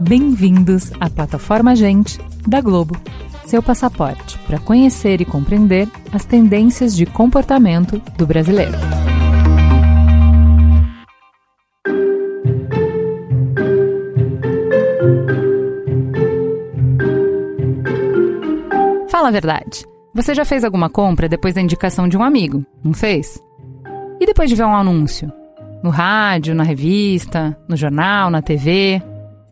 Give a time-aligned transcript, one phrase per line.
[0.00, 2.96] Bem-vindos à plataforma Gente da Globo,
[3.46, 8.76] seu passaporte para conhecer e compreender as tendências de comportamento do brasileiro.
[19.08, 19.91] Fala a verdade.
[20.14, 23.42] Você já fez alguma compra depois da indicação de um amigo, não fez?
[24.20, 25.32] E depois de ver um anúncio?
[25.82, 29.02] No rádio, na revista, no jornal, na TV?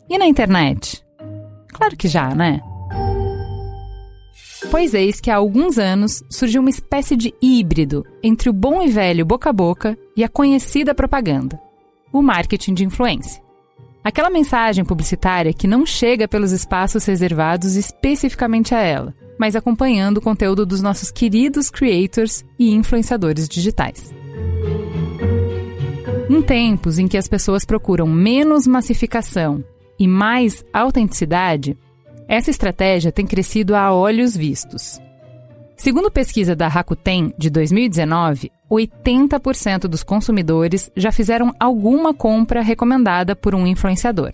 [0.08, 1.02] E na internet?
[1.72, 2.60] Claro que já, né?
[4.70, 8.88] Pois eis que há alguns anos surgiu uma espécie de híbrido entre o bom e
[8.88, 11.58] velho boca a boca e a conhecida propaganda:
[12.12, 13.42] o marketing de influência.
[14.04, 20.20] Aquela mensagem publicitária que não chega pelos espaços reservados especificamente a ela, mas acompanhando o
[20.20, 24.12] conteúdo dos nossos queridos creators e influenciadores digitais.
[26.28, 29.64] Em tempos em que as pessoas procuram menos massificação
[29.98, 31.74] e mais autenticidade,
[32.28, 35.00] essa estratégia tem crescido a olhos vistos.
[35.74, 43.54] Segundo pesquisa da Rakuten de 2019, 80% dos consumidores já fizeram alguma compra recomendada por
[43.54, 44.32] um influenciador.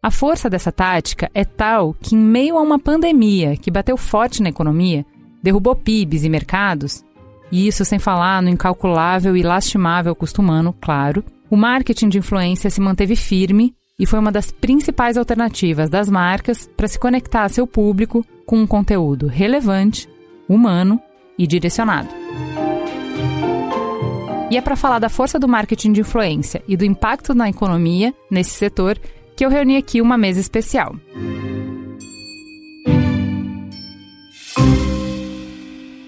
[0.00, 4.40] A força dessa tática é tal que, em meio a uma pandemia que bateu forte
[4.40, 5.04] na economia,
[5.42, 7.04] derrubou PIBs e mercados,
[7.50, 12.70] e isso sem falar no incalculável e lastimável custo humano, claro, o marketing de influência
[12.70, 17.48] se manteve firme e foi uma das principais alternativas das marcas para se conectar a
[17.48, 20.08] seu público com um conteúdo relevante,
[20.48, 21.00] humano
[21.36, 22.08] e direcionado.
[24.50, 28.14] E é para falar da força do marketing de influência e do impacto na economia
[28.30, 28.98] nesse setor
[29.38, 30.96] que eu reuni aqui uma mesa especial.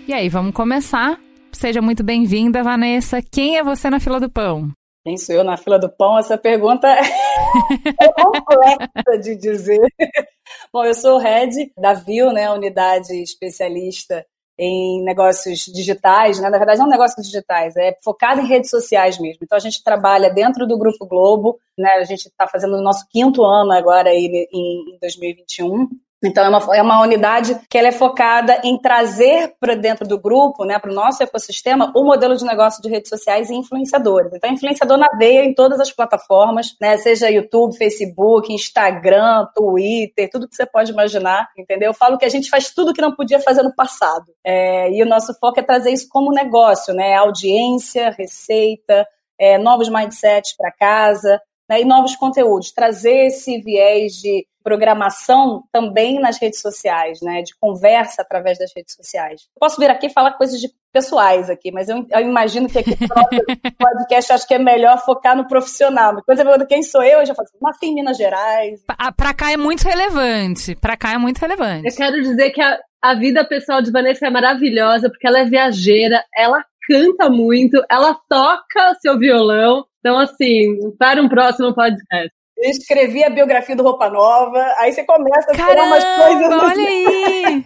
[0.09, 1.17] E aí, vamos começar?
[1.53, 3.23] Seja muito bem-vinda, Vanessa.
[3.23, 4.73] Quem é você na fila do pão?
[5.05, 6.19] Quem sou eu na fila do pão?
[6.19, 7.03] Essa pergunta é
[8.21, 9.79] complexa de dizer.
[10.73, 14.27] Bom, eu sou o Head da VIL, né, unidade especialista
[14.63, 16.51] em negócios digitais, né?
[16.51, 19.39] na verdade não negócios digitais, é focado em redes sociais mesmo.
[19.43, 21.93] Então a gente trabalha dentro do Grupo Globo, né?
[21.93, 25.89] a gente está fazendo o nosso quinto ano agora aí em 2021,
[26.23, 30.21] então, é uma, é uma unidade que ela é focada em trazer para dentro do
[30.21, 34.33] grupo, né, para o nosso ecossistema, o modelo de negócio de redes sociais e influenciadores.
[34.35, 40.49] Então, influenciador na veia em todas as plataformas, né, seja YouTube, Facebook, Instagram, Twitter, tudo
[40.49, 41.91] que você pode imaginar, entendeu?
[41.91, 44.27] Eu falo que a gente faz tudo que não podia fazer no passado.
[44.45, 47.15] É, e o nosso foco é trazer isso como negócio, né?
[47.15, 49.07] Audiência, receita,
[49.39, 56.21] é, novos mindsets para casa, né, e novos conteúdos, trazer esse viés de programação também
[56.21, 59.43] nas redes sociais, né, de conversa através das redes sociais.
[59.43, 62.79] Eu posso vir aqui e falar coisas de pessoais aqui, mas eu, eu imagino que
[62.79, 63.09] aqui no
[63.79, 66.21] podcast acho que é melhor focar no profissional.
[66.25, 68.83] Quando você pergunta quem sou eu, eu já falo assim, nasci em Minas Gerais.
[69.17, 71.89] Pra cá é muito relevante, pra cá é muito relevante.
[71.89, 75.45] Eu quero dizer que a, a vida pessoal de Vanessa é maravilhosa, porque ela é
[75.45, 82.33] viajeira, ela canta muito, ela toca seu violão, então, assim, para um próximo podcast.
[82.63, 86.53] Eu escrevi a biografia do Roupa Nova, aí você começa a Caramba, umas coisas.
[86.53, 87.07] Olha assim.
[87.07, 87.63] aí!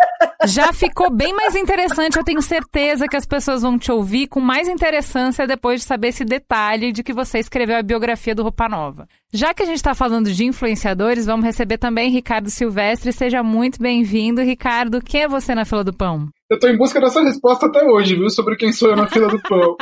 [0.47, 2.17] Já ficou bem mais interessante.
[2.17, 6.09] Eu tenho certeza que as pessoas vão te ouvir com mais interessância depois de saber
[6.09, 9.09] esse detalhe de que você escreveu a biografia do Roupa Nova.
[9.33, 13.13] Já que a gente está falando de influenciadores, vamos receber também Ricardo Silvestre.
[13.13, 14.43] Seja muito bem-vindo.
[14.43, 16.29] Ricardo, quem é você na fila do pão?
[16.49, 18.31] Eu estou em busca dessa resposta até hoje, viu?
[18.31, 19.77] Sobre quem sou eu na fila do pão.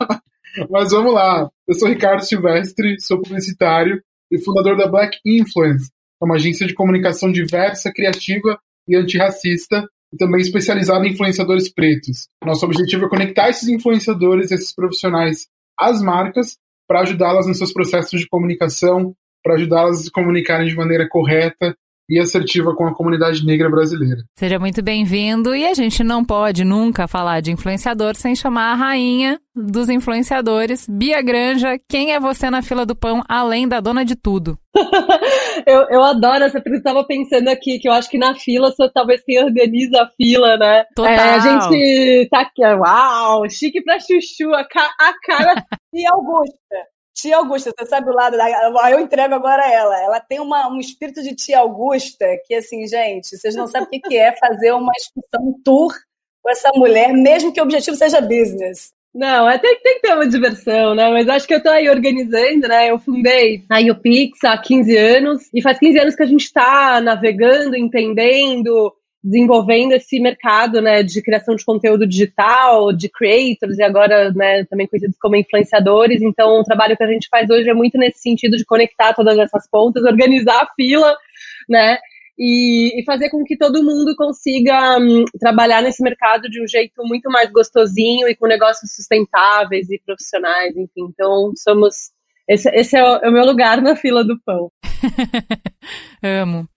[0.70, 1.46] Mas vamos lá.
[1.68, 4.00] Eu sou Ricardo Silvestre, sou publicitário
[4.30, 10.16] e fundador da Black Influence, é uma agência de comunicação diversa, criativa e antirracista, e
[10.16, 12.28] também especializada em influenciadores pretos.
[12.44, 15.48] Nosso objetivo é conectar esses influenciadores, esses profissionais,
[15.78, 16.56] às marcas,
[16.88, 21.76] para ajudá-las nos seus processos de comunicação, para ajudá-las a se comunicarem de maneira correta
[22.08, 24.22] e assertiva com a comunidade negra brasileira.
[24.38, 25.54] Seja muito bem-vindo.
[25.54, 30.86] E a gente não pode nunca falar de influenciador sem chamar a rainha dos influenciadores,
[30.88, 31.78] Bia Granja.
[31.88, 34.58] Quem é você na fila do pão, além da dona de tudo?
[35.66, 38.70] eu, eu adoro essa porque eu estava pensando aqui que eu acho que na fila
[38.72, 40.84] sou talvez quem organiza a fila, né?
[40.94, 41.12] Total.
[41.12, 46.76] É, a gente tá aqui, uau, chique pra chuchu, a, ca a cara e Augusta.
[47.16, 48.90] Tia Augusta, você sabe o lado da.
[48.90, 49.98] Eu entrego agora ela.
[50.02, 54.02] Ela tem uma, um espírito de tia Augusta que, assim, gente, vocês não sabem o
[54.02, 55.94] que é fazer uma excursão, tour
[56.42, 58.92] com essa mulher, mesmo que o objetivo seja business.
[59.14, 61.08] Não, é, tem, tem que ter uma diversão, né?
[61.08, 62.90] Mas acho que eu tô aí organizando, né?
[62.90, 67.00] Eu fundei a UPix há 15 anos, e faz 15 anos que a gente tá
[67.00, 68.92] navegando, entendendo,
[69.26, 74.86] desenvolvendo esse mercado né, de criação de conteúdo digital, de creators e agora né, também
[74.86, 76.22] conhecidos como influenciadores.
[76.22, 79.36] Então, o trabalho que a gente faz hoje é muito nesse sentido de conectar todas
[79.36, 81.16] essas pontas, organizar a fila,
[81.68, 81.98] né?
[82.38, 87.02] E, e fazer com que todo mundo consiga um, trabalhar nesse mercado de um jeito
[87.02, 91.08] muito mais gostosinho e com negócios sustentáveis e profissionais, enfim.
[91.10, 92.12] Então, somos.
[92.48, 94.70] Esse, esse é, o, é o meu lugar na fila do pão.
[96.22, 96.68] Amo.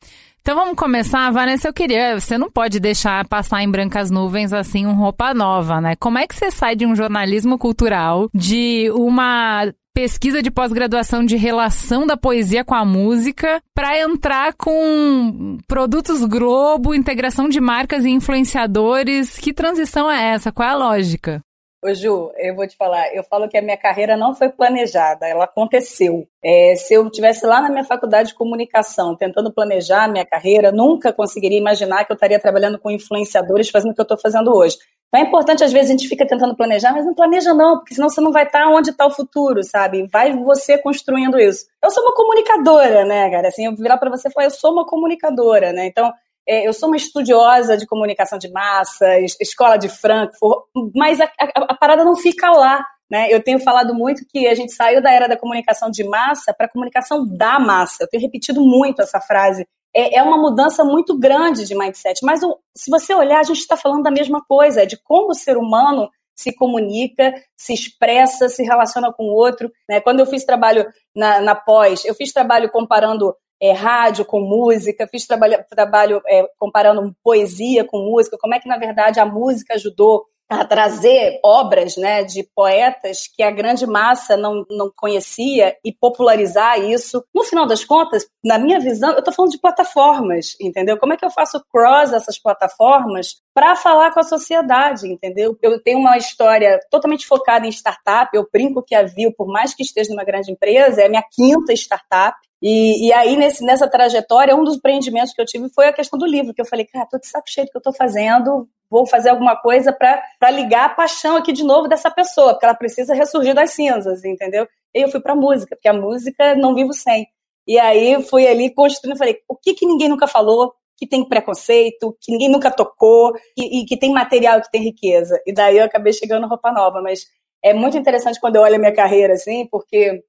[0.42, 1.68] Então vamos começar, Vanessa.
[1.68, 2.20] Eu queria.
[2.20, 5.96] Você não pode deixar passar em brancas nuvens assim um roupa nova, né?
[5.96, 11.36] Como é que você sai de um jornalismo cultural, de uma pesquisa de pós-graduação de
[11.36, 18.10] relação da poesia com a música para entrar com produtos Globo, integração de marcas e
[18.10, 19.38] influenciadores.
[19.38, 20.52] Que transição é essa?
[20.52, 21.42] Qual é a lógica?
[21.82, 25.26] Ô Ju, eu vou te falar, eu falo que a minha carreira não foi planejada,
[25.26, 26.28] ela aconteceu.
[26.44, 30.74] É, se eu tivesse lá na minha faculdade de comunicação tentando planejar a minha carreira,
[30.74, 34.54] nunca conseguiria imaginar que eu estaria trabalhando com influenciadores fazendo o que eu estou fazendo
[34.54, 34.78] hoje.
[35.08, 37.96] Então é importante, às vezes, a gente fica tentando planejar, mas não planeja não, porque
[37.96, 40.06] senão você não vai estar onde está o futuro, sabe?
[40.12, 41.66] Vai você construindo isso.
[41.82, 43.48] Eu sou uma comunicadora, né, cara?
[43.48, 45.88] Assim, eu virar para você e falar, eu sou uma comunicadora, né?
[45.88, 46.12] Então,
[46.50, 49.06] é, eu sou uma estudiosa de comunicação de massa,
[49.40, 50.64] escola de Frankfurt,
[50.96, 52.84] mas a, a, a parada não fica lá.
[53.10, 53.28] Né?
[53.32, 56.66] Eu tenho falado muito que a gente saiu da era da comunicação de massa para
[56.66, 58.04] a comunicação da massa.
[58.04, 59.68] Eu tenho repetido muito essa frase.
[59.96, 62.20] É, é uma mudança muito grande de mindset.
[62.24, 65.36] Mas o, se você olhar, a gente está falando da mesma coisa, de como o
[65.36, 69.72] ser humano se comunica, se expressa, se relaciona com o outro.
[69.88, 70.00] Né?
[70.02, 70.86] Quando eu fiz trabalho
[71.16, 76.48] na, na pós, eu fiz trabalho comparando é, rádio com música, fiz trabalho, trabalho é,
[76.58, 81.96] comparando poesia com música, como é que, na verdade, a música ajudou a trazer obras
[81.96, 87.24] né, de poetas que a grande massa não, não conhecia e popularizar isso.
[87.34, 90.98] No final das contas, na minha visão, eu estou falando de plataformas, entendeu?
[90.98, 95.56] Como é que eu faço cross essas plataformas para falar com a sociedade, entendeu?
[95.62, 99.76] Eu tenho uma história totalmente focada em startup, eu brinco que a Viu, por mais
[99.76, 104.56] que esteja numa grande empresa, é minha quinta startup, e, e, aí, nesse, nessa trajetória,
[104.56, 107.06] um dos empreendimentos que eu tive foi a questão do livro, que eu falei, cara,
[107.06, 110.86] tô de saco cheio do que eu tô fazendo, vou fazer alguma coisa para ligar
[110.86, 114.68] a paixão aqui de novo dessa pessoa, porque ela precisa ressurgir das cinzas, entendeu?
[114.94, 117.28] E eu fui para música, porque a música não vivo sem.
[117.66, 122.18] E aí fui ali construindo, falei, o que que ninguém nunca falou, que tem preconceito,
[122.20, 125.40] que ninguém nunca tocou, e, e que tem material que tem riqueza.
[125.46, 127.26] E daí eu acabei chegando roupa nova, mas
[127.64, 130.24] é muito interessante quando eu olho a minha carreira assim, porque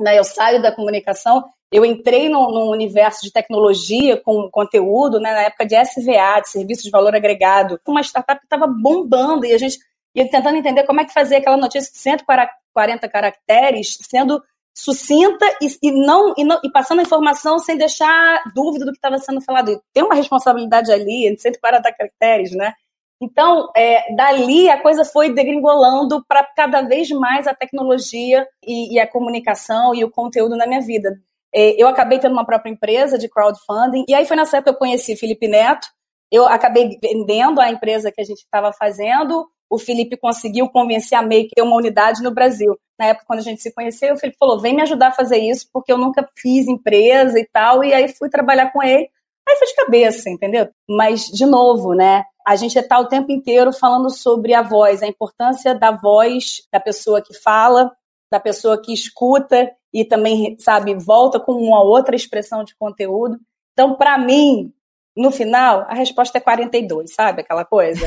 [0.00, 5.32] né, eu saio da comunicação eu entrei num, num, universo de tecnologia com conteúdo, né,
[5.32, 9.52] na época de SVA, de serviço de valor agregado, uma startup que estava bombando e
[9.52, 9.78] a gente
[10.14, 14.42] ia tentando entender como é que fazer aquela notícia de 140 caracteres sendo
[14.74, 18.98] sucinta e, e, não, e, não, e passando a informação sem deixar dúvida do que
[18.98, 19.70] estava sendo falado.
[19.70, 22.72] E tem uma responsabilidade ali, 140 caracteres, né?
[23.20, 28.98] Então, é, dali a coisa foi degringolando para cada vez mais a tecnologia e, e,
[28.98, 31.18] a comunicação e o conteúdo na minha vida.
[31.54, 34.76] É, eu acabei tendo uma própria empresa de crowdfunding, e aí foi nessa época que
[34.76, 35.86] eu conheci Felipe Neto,
[36.30, 41.22] eu acabei vendendo a empresa que a gente estava fazendo, o Felipe conseguiu convencer a
[41.22, 42.76] MEI que ter uma unidade no Brasil.
[42.98, 45.38] Na época, quando a gente se conheceu, o Felipe falou, vem me ajudar a fazer
[45.38, 49.08] isso, porque eu nunca fiz empresa e tal, e aí fui trabalhar com ele.
[49.48, 50.68] Aí foi de cabeça, entendeu?
[50.88, 52.24] Mas, de novo, né?
[52.46, 56.80] A gente está o tempo inteiro falando sobre a voz, a importância da voz da
[56.80, 57.90] pessoa que fala,
[58.30, 63.38] da pessoa que escuta e também, sabe, volta com uma outra expressão de conteúdo.
[63.72, 64.72] Então, para mim,
[65.16, 67.42] no final, a resposta é 42, sabe?
[67.42, 68.04] Aquela coisa.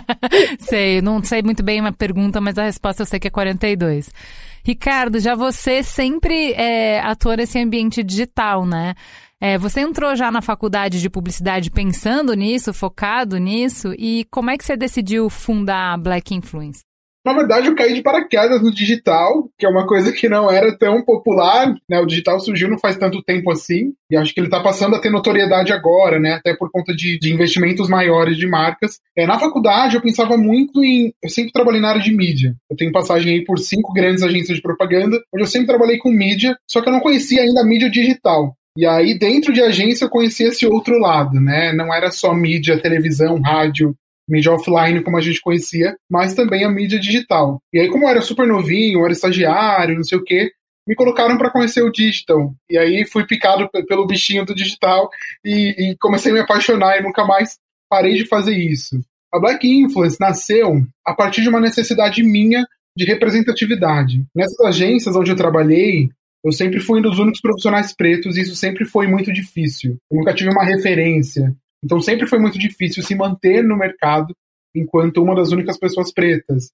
[0.60, 4.10] sei, não sei muito bem uma pergunta, mas a resposta eu sei que é 42.
[4.62, 8.94] Ricardo, já você sempre é, atua nesse ambiente digital, né?
[9.40, 14.58] É, você entrou já na faculdade de publicidade pensando nisso, focado nisso, e como é
[14.58, 16.82] que você decidiu fundar a Black Influence?
[17.24, 20.76] Na verdade, eu caí de paraquedas no digital, que é uma coisa que não era
[20.76, 22.00] tão popular, né?
[22.00, 24.98] O digital surgiu não faz tanto tempo assim, e acho que ele está passando a
[24.98, 26.34] ter notoriedade agora, né?
[26.34, 28.98] Até por conta de, de investimentos maiores de marcas.
[29.16, 31.12] É, na faculdade, eu pensava muito em.
[31.22, 32.56] Eu sempre trabalhei na área de mídia.
[32.68, 36.10] Eu tenho passagem aí por cinco grandes agências de propaganda, onde eu sempre trabalhei com
[36.10, 38.56] mídia, só que eu não conhecia ainda a mídia digital.
[38.76, 41.74] E aí, dentro de agência, eu conhecia esse outro lado, né?
[41.74, 43.94] Não era só mídia, televisão, rádio,
[44.28, 47.58] mídia offline como a gente conhecia, mas também a mídia digital.
[47.72, 50.50] E aí, como eu era super novinho, eu era estagiário, não sei o quê,
[50.86, 52.54] me colocaram para conhecer o digital.
[52.70, 55.08] E aí fui picado pelo bichinho do digital
[55.44, 57.56] e, e, comecei a me apaixonar e nunca mais
[57.88, 59.00] parei de fazer isso.
[59.32, 64.24] A Black Influence nasceu a partir de uma necessidade minha de representatividade.
[64.34, 66.10] Nessas agências onde eu trabalhei,
[66.44, 69.96] eu sempre fui um dos únicos profissionais pretos e isso sempre foi muito difícil.
[70.10, 71.54] Eu nunca tive uma referência.
[71.84, 74.34] Então sempre foi muito difícil se manter no mercado
[74.74, 76.70] enquanto uma das únicas pessoas pretas.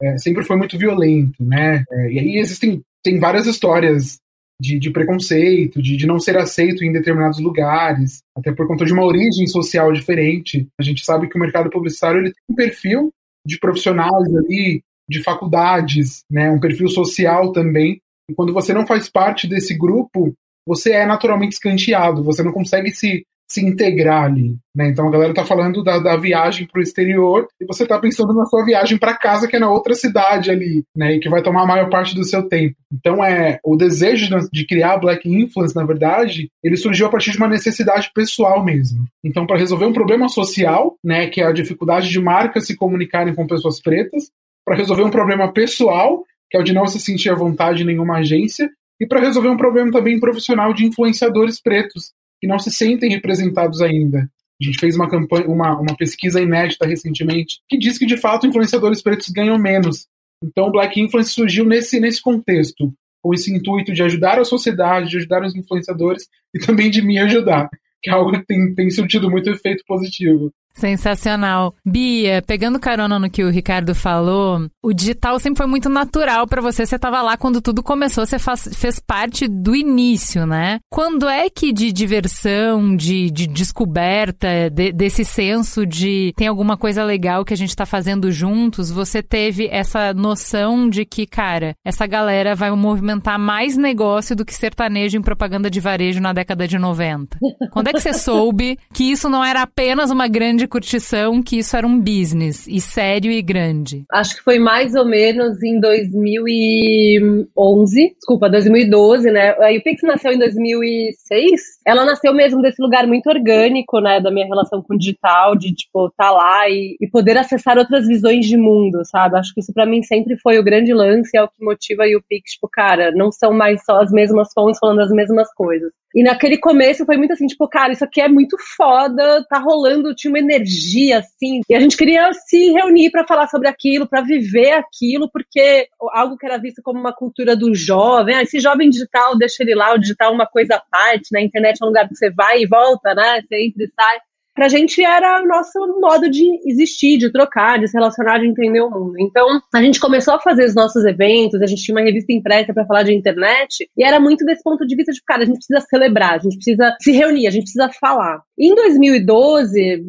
[0.00, 1.84] É, sempre foi muito violento, né?
[1.90, 4.20] É, e aí existem tem várias histórias
[4.60, 8.92] de, de preconceito, de, de, não ser aceito em determinados lugares, até por conta de
[8.92, 10.68] uma origem social diferente.
[10.78, 13.10] A gente sabe que o mercado publicitário ele tem um perfil
[13.44, 18.00] de profissionais ali, de faculdades, né, um perfil social também.
[18.30, 20.32] E quando você não faz parte desse grupo,
[20.66, 24.56] você é naturalmente escanteado, você não consegue se se integrar ali.
[24.74, 24.88] Né?
[24.88, 28.32] Então a galera tá falando da, da viagem para o exterior e você tá pensando
[28.32, 31.14] na sua viagem para casa, que é na outra cidade ali, né?
[31.14, 32.74] E que vai tomar a maior parte do seu tempo.
[32.90, 37.36] Então é o desejo de criar Black Influence, na verdade, ele surgiu a partir de
[37.36, 39.04] uma necessidade pessoal mesmo.
[39.22, 43.34] Então, para resolver um problema social, né, que é a dificuldade de marcas se comunicarem
[43.34, 44.30] com pessoas pretas,
[44.64, 47.86] para resolver um problema pessoal, que é o de não se sentir à vontade em
[47.86, 52.72] nenhuma agência, e para resolver um problema também profissional de influenciadores pretos, que não se
[52.72, 54.28] sentem representados ainda.
[54.60, 58.48] A gente fez uma, campanha, uma, uma pesquisa inédita recentemente que diz que, de fato,
[58.48, 60.08] influenciadores pretos ganham menos.
[60.42, 65.10] Então, o Black Influence surgiu nesse, nesse contexto, com esse intuito de ajudar a sociedade,
[65.10, 67.70] de ajudar os influenciadores e também de me ajudar,
[68.02, 70.52] que é algo que tem, tem surtido muito efeito positivo.
[70.74, 71.74] Sensacional.
[71.84, 76.62] Bia, pegando carona no que o Ricardo falou, o digital sempre foi muito natural para
[76.62, 76.84] você.
[76.86, 80.80] Você estava lá quando tudo começou, você faz, fez parte do início, né?
[80.90, 87.04] Quando é que de diversão, de, de descoberta, de, desse senso de tem alguma coisa
[87.04, 92.06] legal que a gente está fazendo juntos, você teve essa noção de que, cara, essa
[92.06, 96.78] galera vai movimentar mais negócio do que sertanejo em propaganda de varejo na década de
[96.78, 97.38] 90?
[97.70, 101.58] Quando é que você soube que isso não era apenas uma grande de curtição que
[101.58, 104.04] isso era um business e sério e grande?
[104.10, 109.50] Acho que foi mais ou menos em 2011, desculpa, 2012, né?
[109.50, 111.60] A Pix nasceu em 2006.
[111.84, 115.74] Ela nasceu mesmo desse lugar muito orgânico, né, da minha relação com o digital, de
[115.74, 119.36] tipo tá lá e, e poder acessar outras visões de mundo, sabe?
[119.36, 122.22] Acho que isso para mim sempre foi o grande lance, é o que motiva a
[122.28, 125.90] Pix, tipo, cara, não são mais só as mesmas fontes falando as mesmas coisas.
[126.14, 130.14] E naquele começo foi muito assim, tipo, cara, isso aqui é muito foda, tá rolando,
[130.14, 134.20] tinha uma energia assim, e a gente queria se reunir para falar sobre aquilo, para
[134.20, 138.90] viver aquilo, porque algo que era visto como uma cultura do jovem, ah, esse jovem
[138.90, 141.46] digital, deixa ele lá, o digital é uma coisa à parte, na né?
[141.46, 143.42] internet é um lugar que você vai e volta, né?
[143.42, 144.18] Você entra e sai
[144.54, 148.80] pra gente era o nosso modo de existir, de trocar, de se relacionar, de entender
[148.80, 149.14] o mundo.
[149.18, 152.72] Então, a gente começou a fazer os nossos eventos, a gente tinha uma revista impressa
[152.72, 155.56] para falar de internet, e era muito desse ponto de vista de, cara, a gente
[155.56, 158.42] precisa celebrar, a gente precisa se reunir, a gente precisa falar.
[158.58, 160.04] Em 2012,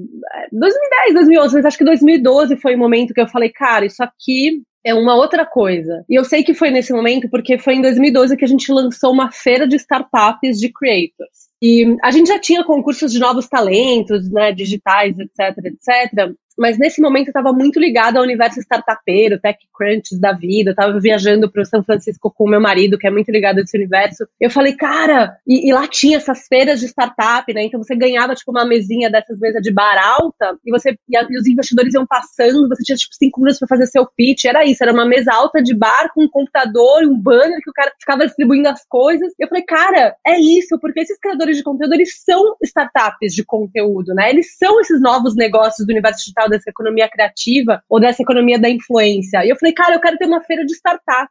[0.51, 4.62] 2010, 2011, mas acho que 2012 foi o momento que eu falei, cara, isso aqui
[4.85, 6.03] é uma outra coisa.
[6.09, 9.12] E eu sei que foi nesse momento porque foi em 2012 que a gente lançou
[9.12, 11.42] uma feira de startups de creators.
[11.65, 16.36] E a gente já tinha concursos de novos talentos, né, digitais, etc, etc.
[16.57, 20.72] Mas nesse momento eu estava muito ligada ao universo startupeiro, tech crunches da vida.
[20.72, 23.60] Eu tava viajando para o São Francisco com o meu marido, que é muito ligado
[23.60, 24.25] a esse universo.
[24.39, 27.63] Eu falei, cara, e, e, lá tinha essas feiras de startup, né?
[27.63, 31.25] Então você ganhava tipo uma mesinha dessas mesas de bar alta e você e, a,
[31.29, 34.45] e os investidores iam passando, você tinha tipo cinco minutos para fazer seu pitch.
[34.45, 37.74] Era isso, era uma mesa alta de bar com um computador, um banner que o
[37.74, 39.33] cara ficava distribuindo as coisas.
[39.39, 44.13] Eu falei, cara, é isso, porque esses criadores de conteúdo eles são startups de conteúdo,
[44.13, 44.29] né?
[44.29, 48.69] Eles são esses novos negócios do universo digital dessa economia criativa ou dessa economia da
[48.69, 49.45] influência.
[49.45, 51.29] E eu falei, cara, eu quero ter uma feira de startup.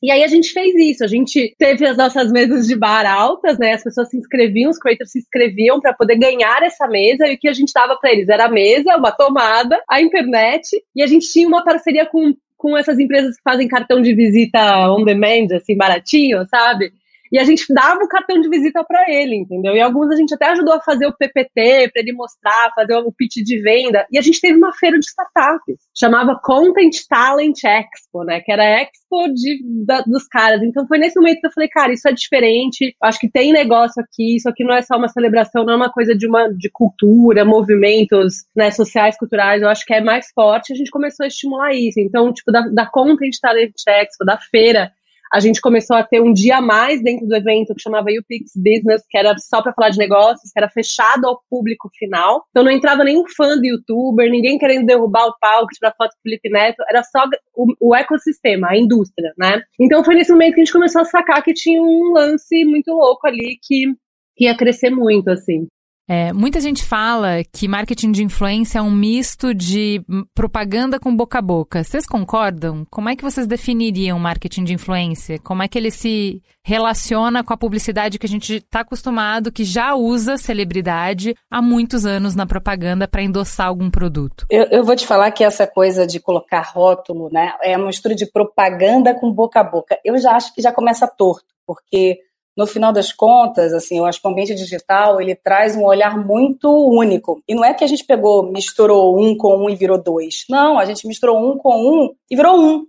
[0.00, 3.58] E aí a gente fez isso, a gente teve as nossas mesas de bar altas,
[3.58, 3.72] né?
[3.72, 7.38] As pessoas se inscreviam, os creators se inscreviam para poder ganhar essa mesa e o
[7.38, 11.06] que a gente dava para eles era a mesa, uma tomada, a internet e a
[11.06, 15.46] gente tinha uma parceria com com essas empresas que fazem cartão de visita on demand,
[15.54, 16.92] assim, baratinho, sabe?
[17.32, 19.74] E a gente dava o cartão de visita para ele, entendeu?
[19.74, 23.12] E alguns a gente até ajudou a fazer o PPT para ele mostrar, fazer o
[23.12, 24.06] pitch de venda.
[24.10, 28.40] E a gente teve uma feira de startups, chamava Content Talent Expo, né?
[28.40, 30.62] Que era a expo de, da, dos caras.
[30.62, 32.94] Então foi nesse momento que eu falei, cara, isso é diferente.
[33.02, 34.36] Acho que tem negócio aqui.
[34.36, 37.44] Isso aqui não é só uma celebração, não é uma coisa de uma de cultura,
[37.44, 39.62] movimentos né, sociais, culturais.
[39.62, 40.72] Eu acho que é mais forte.
[40.72, 42.00] A gente começou a estimular isso.
[42.00, 44.92] Então, tipo, da, da Content Talent Expo, da feira
[45.32, 48.52] a gente começou a ter um dia a mais dentro do evento que chamava UPix
[48.56, 52.44] Business, que era só para falar de negócios, que era fechado ao público final.
[52.50, 56.22] Então não entrava nenhum fã do youtuber, ninguém querendo derrubar o palco, tirar foto do
[56.22, 59.62] Felipe Neto, era só o, o ecossistema, a indústria, né?
[59.80, 62.92] Então foi nesse momento que a gente começou a sacar que tinha um lance muito
[62.92, 63.94] louco ali que,
[64.36, 65.66] que ia crescer muito, assim.
[66.08, 70.02] É, muita gente fala que marketing de influência é um misto de
[70.34, 71.84] propaganda com boca a boca.
[71.84, 72.86] Vocês concordam?
[72.90, 75.38] Como é que vocês definiriam marketing de influência?
[75.38, 79.64] Como é que ele se relaciona com a publicidade que a gente está acostumado, que
[79.64, 84.46] já usa celebridade há muitos anos na propaganda para endossar algum produto?
[84.48, 88.14] Eu, eu, vou te falar que essa coisa de colocar rótulo, né, é uma mistura
[88.14, 89.98] de propaganda com boca a boca.
[90.02, 92.18] Eu já acho que já começa torto, porque
[92.58, 96.18] no final das contas, assim, eu acho que o ambiente digital ele traz um olhar
[96.18, 97.40] muito único.
[97.46, 100.44] E não é que a gente pegou, misturou um com um e virou dois.
[100.50, 102.84] Não, a gente misturou um com um e virou um.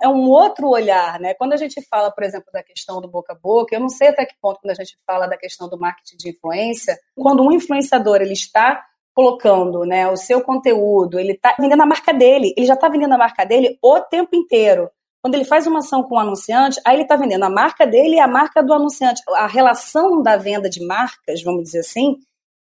[0.00, 1.34] É um outro olhar, né?
[1.34, 4.06] Quando a gente fala, por exemplo, da questão do boca a boca, eu não sei
[4.06, 7.50] até que ponto quando a gente fala da questão do marketing de influência, quando um
[7.50, 12.66] influenciador ele está colocando, né, o seu conteúdo, ele está vendendo a marca dele, ele
[12.66, 14.88] já está vendendo a marca dele o tempo inteiro.
[15.28, 18.16] Quando ele faz uma ação com o anunciante, aí ele está vendendo a marca dele
[18.16, 19.20] e a marca do anunciante.
[19.36, 22.16] A relação da venda de marcas, vamos dizer assim,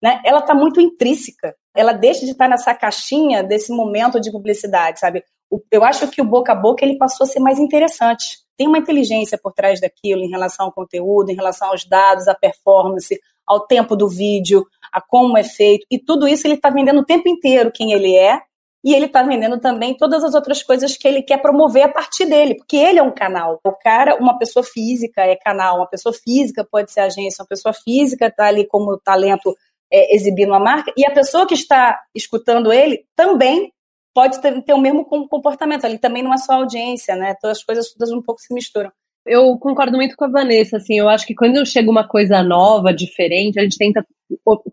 [0.02, 1.56] né, ela está muito intrínseca.
[1.76, 5.24] Ela deixa de estar tá nessa caixinha desse momento de publicidade, sabe?
[5.70, 8.40] Eu acho que o boca a boca ele passou a ser mais interessante.
[8.58, 12.34] Tem uma inteligência por trás daquilo em relação ao conteúdo, em relação aos dados, à
[12.34, 15.86] performance, ao tempo do vídeo, a como é feito.
[15.92, 18.42] E tudo isso ele está vendendo o tempo inteiro quem ele é
[18.84, 22.26] e ele está vendendo também todas as outras coisas que ele quer promover a partir
[22.26, 23.60] dele, porque ele é um canal.
[23.64, 27.74] O cara, uma pessoa física é canal, uma pessoa física pode ser agência, uma pessoa
[27.74, 29.56] física está ali como talento
[29.92, 33.74] é, exibindo uma marca, e a pessoa que está escutando ele também
[34.14, 35.86] pode ter, ter o mesmo comportamento.
[35.86, 37.36] Ali também não é só audiência, né?
[37.42, 38.92] Todas as coisas todas um pouco se misturam
[39.26, 42.94] eu concordo muito com a Vanessa, assim, eu acho que quando chega uma coisa nova,
[42.94, 44.06] diferente, a gente tenta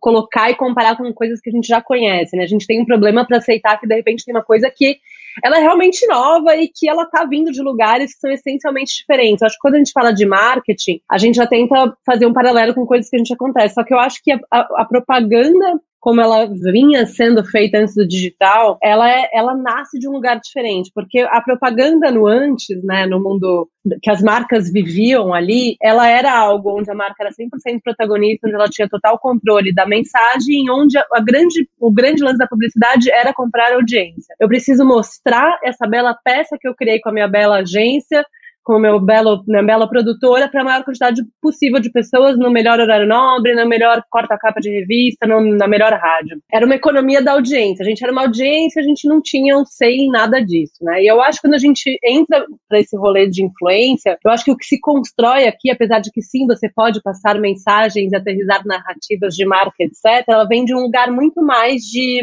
[0.00, 2.44] colocar e comparar com coisas que a gente já conhece, né?
[2.44, 4.98] A gente tem um problema para aceitar que de repente tem uma coisa que
[5.44, 9.42] ela é realmente nova e que ela tá vindo de lugares que são essencialmente diferentes.
[9.42, 12.32] Eu acho que quando a gente fala de marketing, a gente já tenta fazer um
[12.32, 13.74] paralelo com coisas que a gente acontece.
[13.74, 17.96] Só que eu acho que a, a, a propaganda como ela vinha sendo feita antes
[17.96, 22.80] do digital, ela, é, ela nasce de um lugar diferente, porque a propaganda no antes,
[22.84, 23.68] né, no mundo
[24.00, 28.54] que as marcas viviam ali, ela era algo onde a marca era 100% protagonista, onde
[28.54, 33.10] ela tinha total controle da mensagem, onde a, a grande, o grande lance da publicidade
[33.10, 34.32] era comprar audiência.
[34.38, 38.24] Eu preciso mostrar essa bela peça que eu criei com a minha bela agência,
[38.66, 42.80] com meu belo, minha bela produtora para a maior quantidade possível de pessoas no melhor
[42.80, 46.42] horário nobre, na melhor corta-capa de revista, no, na melhor rádio.
[46.52, 47.84] Era uma economia da audiência.
[47.84, 51.00] A gente era uma audiência, a gente não tinha um sei em nada disso, né?
[51.00, 54.44] E eu acho que quando a gente entra para esse rolê de influência, eu acho
[54.44, 58.66] que o que se constrói aqui, apesar de que sim, você pode passar mensagens, aterrizar
[58.66, 62.20] narrativas de marca, etc., ela vem de um lugar muito mais de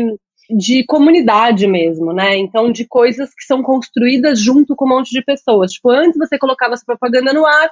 [0.50, 2.36] de comunidade mesmo, né?
[2.38, 5.72] Então, de coisas que são construídas junto com um monte de pessoas.
[5.72, 7.70] Tipo, antes você colocava essa propaganda no ar,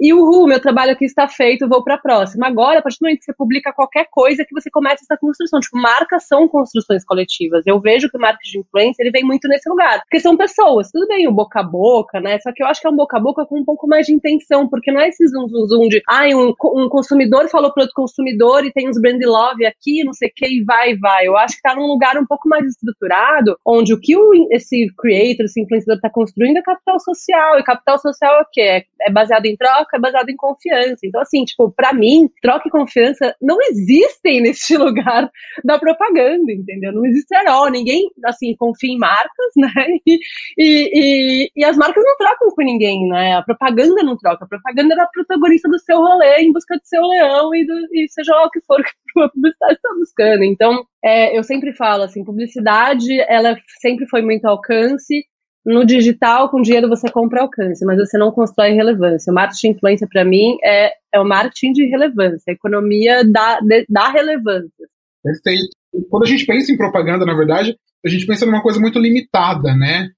[0.00, 2.46] e o meu trabalho aqui está feito, vou para a próxima.
[2.46, 5.60] Agora, a partir do momento que você publica qualquer coisa, que você começa essa construção.
[5.60, 7.66] Tipo, marcas são construções coletivas.
[7.66, 10.00] Eu vejo que o marketing de influência, ele vem muito nesse lugar.
[10.00, 10.90] Porque são pessoas.
[10.90, 12.38] Tudo bem, o boca a boca, né?
[12.40, 14.14] Só que eu acho que é um boca a boca com um pouco mais de
[14.14, 17.72] intenção, porque não é esse zoom, zoom, zoom de, ai, ah, um, um consumidor falou
[17.72, 20.96] para outro consumidor e tem uns brand love aqui, não sei o que, e vai,
[20.96, 21.26] vai.
[21.26, 24.86] Eu acho que tá num lugar um pouco mais estruturado, onde o que o, esse
[24.98, 27.58] creator, esse influenciador está construindo é capital social.
[27.58, 28.60] E capital social é o quê?
[28.60, 30.98] É, é baseado em troca, é baseada em confiança.
[31.04, 35.30] Então, assim, tipo, para mim, troca e confiança não existem neste lugar
[35.64, 36.92] da propaganda, entendeu?
[36.92, 37.70] Não existe all.
[37.70, 39.70] Ninguém, assim, confia em marcas, né?
[40.06, 40.18] E,
[40.58, 43.34] e, e, as marcas não trocam com ninguém, né?
[43.34, 44.44] A propaganda não troca.
[44.44, 47.74] A propaganda é a protagonista do seu rolê em busca do seu leão e, do,
[47.92, 50.44] e seja lá o que for que a publicidade está buscando.
[50.44, 55.24] Então, é, eu sempre falo, assim, publicidade, ela sempre foi muito alcance,
[55.64, 59.30] no digital, com dinheiro você compra alcance, mas você não constrói relevância.
[59.30, 63.84] O marketing influência, para mim, é, é o marketing de relevância, a economia da, de,
[63.88, 64.88] da relevância.
[65.22, 65.68] Perfeito.
[66.08, 69.74] Quando a gente pensa em propaganda, na verdade, a gente pensa numa coisa muito limitada,
[69.74, 70.08] né?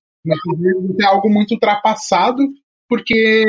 [1.00, 2.46] É algo muito ultrapassado,
[2.88, 3.44] porque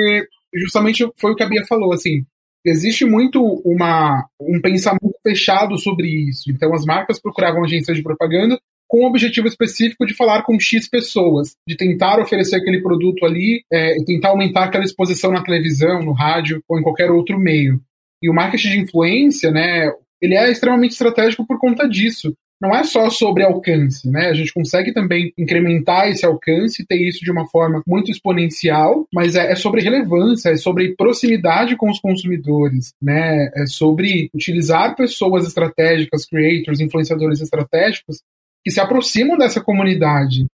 [0.56, 2.26] justamente foi o que a Bia falou, assim,
[2.66, 6.50] existe muito uma, um pensamento fechado sobre isso.
[6.50, 8.60] Então, as marcas procuravam agências de propaganda
[8.94, 13.64] com o objetivo específico de falar com X pessoas, de tentar oferecer aquele produto ali
[13.74, 17.82] é, tentar aumentar aquela exposição na televisão, no rádio ou em qualquer outro meio.
[18.22, 22.36] E o marketing de influência, né, ele é extremamente estratégico por conta disso.
[22.62, 24.28] Não é só sobre alcance, né?
[24.28, 29.36] A gente consegue também incrementar esse alcance, ter isso de uma forma muito exponencial, mas
[29.36, 33.50] é, é sobre relevância, é sobre proximidade com os consumidores, né?
[33.56, 38.22] É sobre utilizar pessoas estratégicas, creators, influenciadores estratégicos
[38.64, 40.46] que se aproximam dessa comunidade,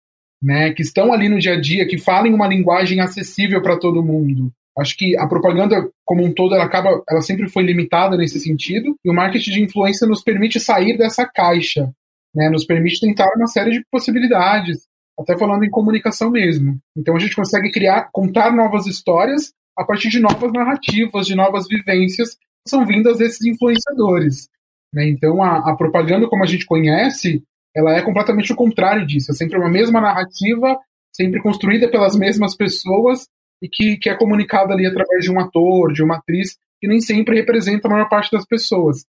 [0.41, 4.04] né, que estão ali no dia a dia, que falem uma linguagem acessível para todo
[4.04, 4.52] mundo.
[4.78, 8.95] Acho que a propaganda como um todo ela acaba, ela sempre foi limitada nesse sentido
[9.04, 11.91] e o marketing de influência nos permite sair dessa caixa,
[12.34, 12.50] né?
[12.50, 14.88] Nos permite tentar uma série de possibilidades,
[15.19, 16.80] até falando em comunicação mesmo.
[16.98, 21.67] Então a gente consegue criar, contar novas histórias a partir de novas narrativas, de novas
[21.67, 24.48] vivências que são vindas desses influenciadores.
[24.93, 25.10] Né?
[25.10, 27.43] Então a, a propaganda como a gente conhece,
[27.76, 29.32] ela é completamente o contrário disso.
[29.32, 30.78] É sempre uma mesma narrativa,
[31.14, 33.28] sempre construída pelas mesmas pessoas
[33.62, 37.02] e que, que é comunicada ali através de um ator, de uma atriz, que nem
[37.02, 39.06] sempre representa a maior parte das pessoas.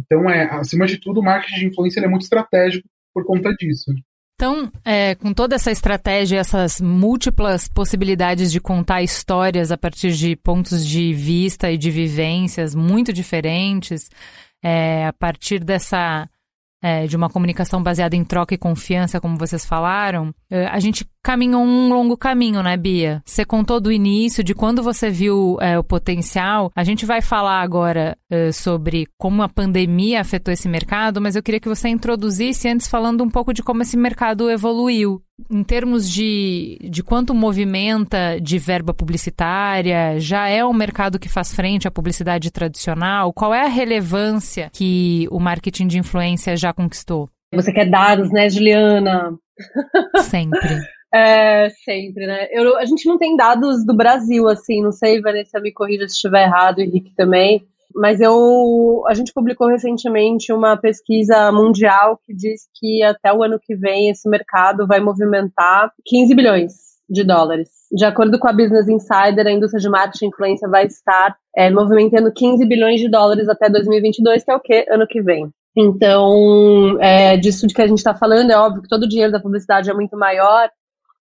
[0.00, 3.92] Então, é, acima de tudo, o marketing de influência é muito estratégico por conta disso.
[4.34, 10.34] Então, é, com toda essa estratégia, essas múltiplas possibilidades de contar histórias a partir de
[10.34, 14.10] pontos de vista e de vivências muito diferentes,
[14.60, 16.28] é, a partir dessa
[16.82, 21.06] é, de uma comunicação baseada em troca e confiança, como vocês falaram, é, a gente
[21.22, 23.22] caminhou um longo caminho, né, Bia?
[23.24, 26.70] Você contou do início, de quando você viu é, o potencial.
[26.74, 31.42] A gente vai falar agora é, sobre como a pandemia afetou esse mercado, mas eu
[31.42, 36.08] queria que você introduzisse antes falando um pouco de como esse mercado evoluiu em termos
[36.08, 41.90] de, de quanto movimenta de verba publicitária, já é um mercado que faz frente à
[41.90, 43.32] publicidade tradicional?
[43.32, 47.28] Qual é a relevância que o marketing de influência já conquistou?
[47.54, 49.36] Você quer dados, né, Juliana?
[50.20, 50.80] Sempre.
[51.14, 52.48] É, sempre, né?
[52.50, 56.14] Eu, a gente não tem dados do Brasil, assim, não sei, Vanessa, me corrija se
[56.14, 57.66] estiver errado, Henrique também.
[57.94, 63.58] Mas eu, a gente publicou recentemente uma pesquisa mundial que diz que até o ano
[63.60, 66.72] que vem esse mercado vai movimentar 15 bilhões
[67.08, 67.68] de dólares.
[67.92, 71.70] De acordo com a Business Insider, a indústria de marketing e influência vai estar é,
[71.70, 74.86] movimentando 15 bilhões de dólares até 2022, que é o que?
[74.88, 75.50] Ano que vem.
[75.76, 79.32] Então, é, disso de que a gente está falando, é óbvio que todo o dinheiro
[79.32, 80.70] da publicidade é muito maior,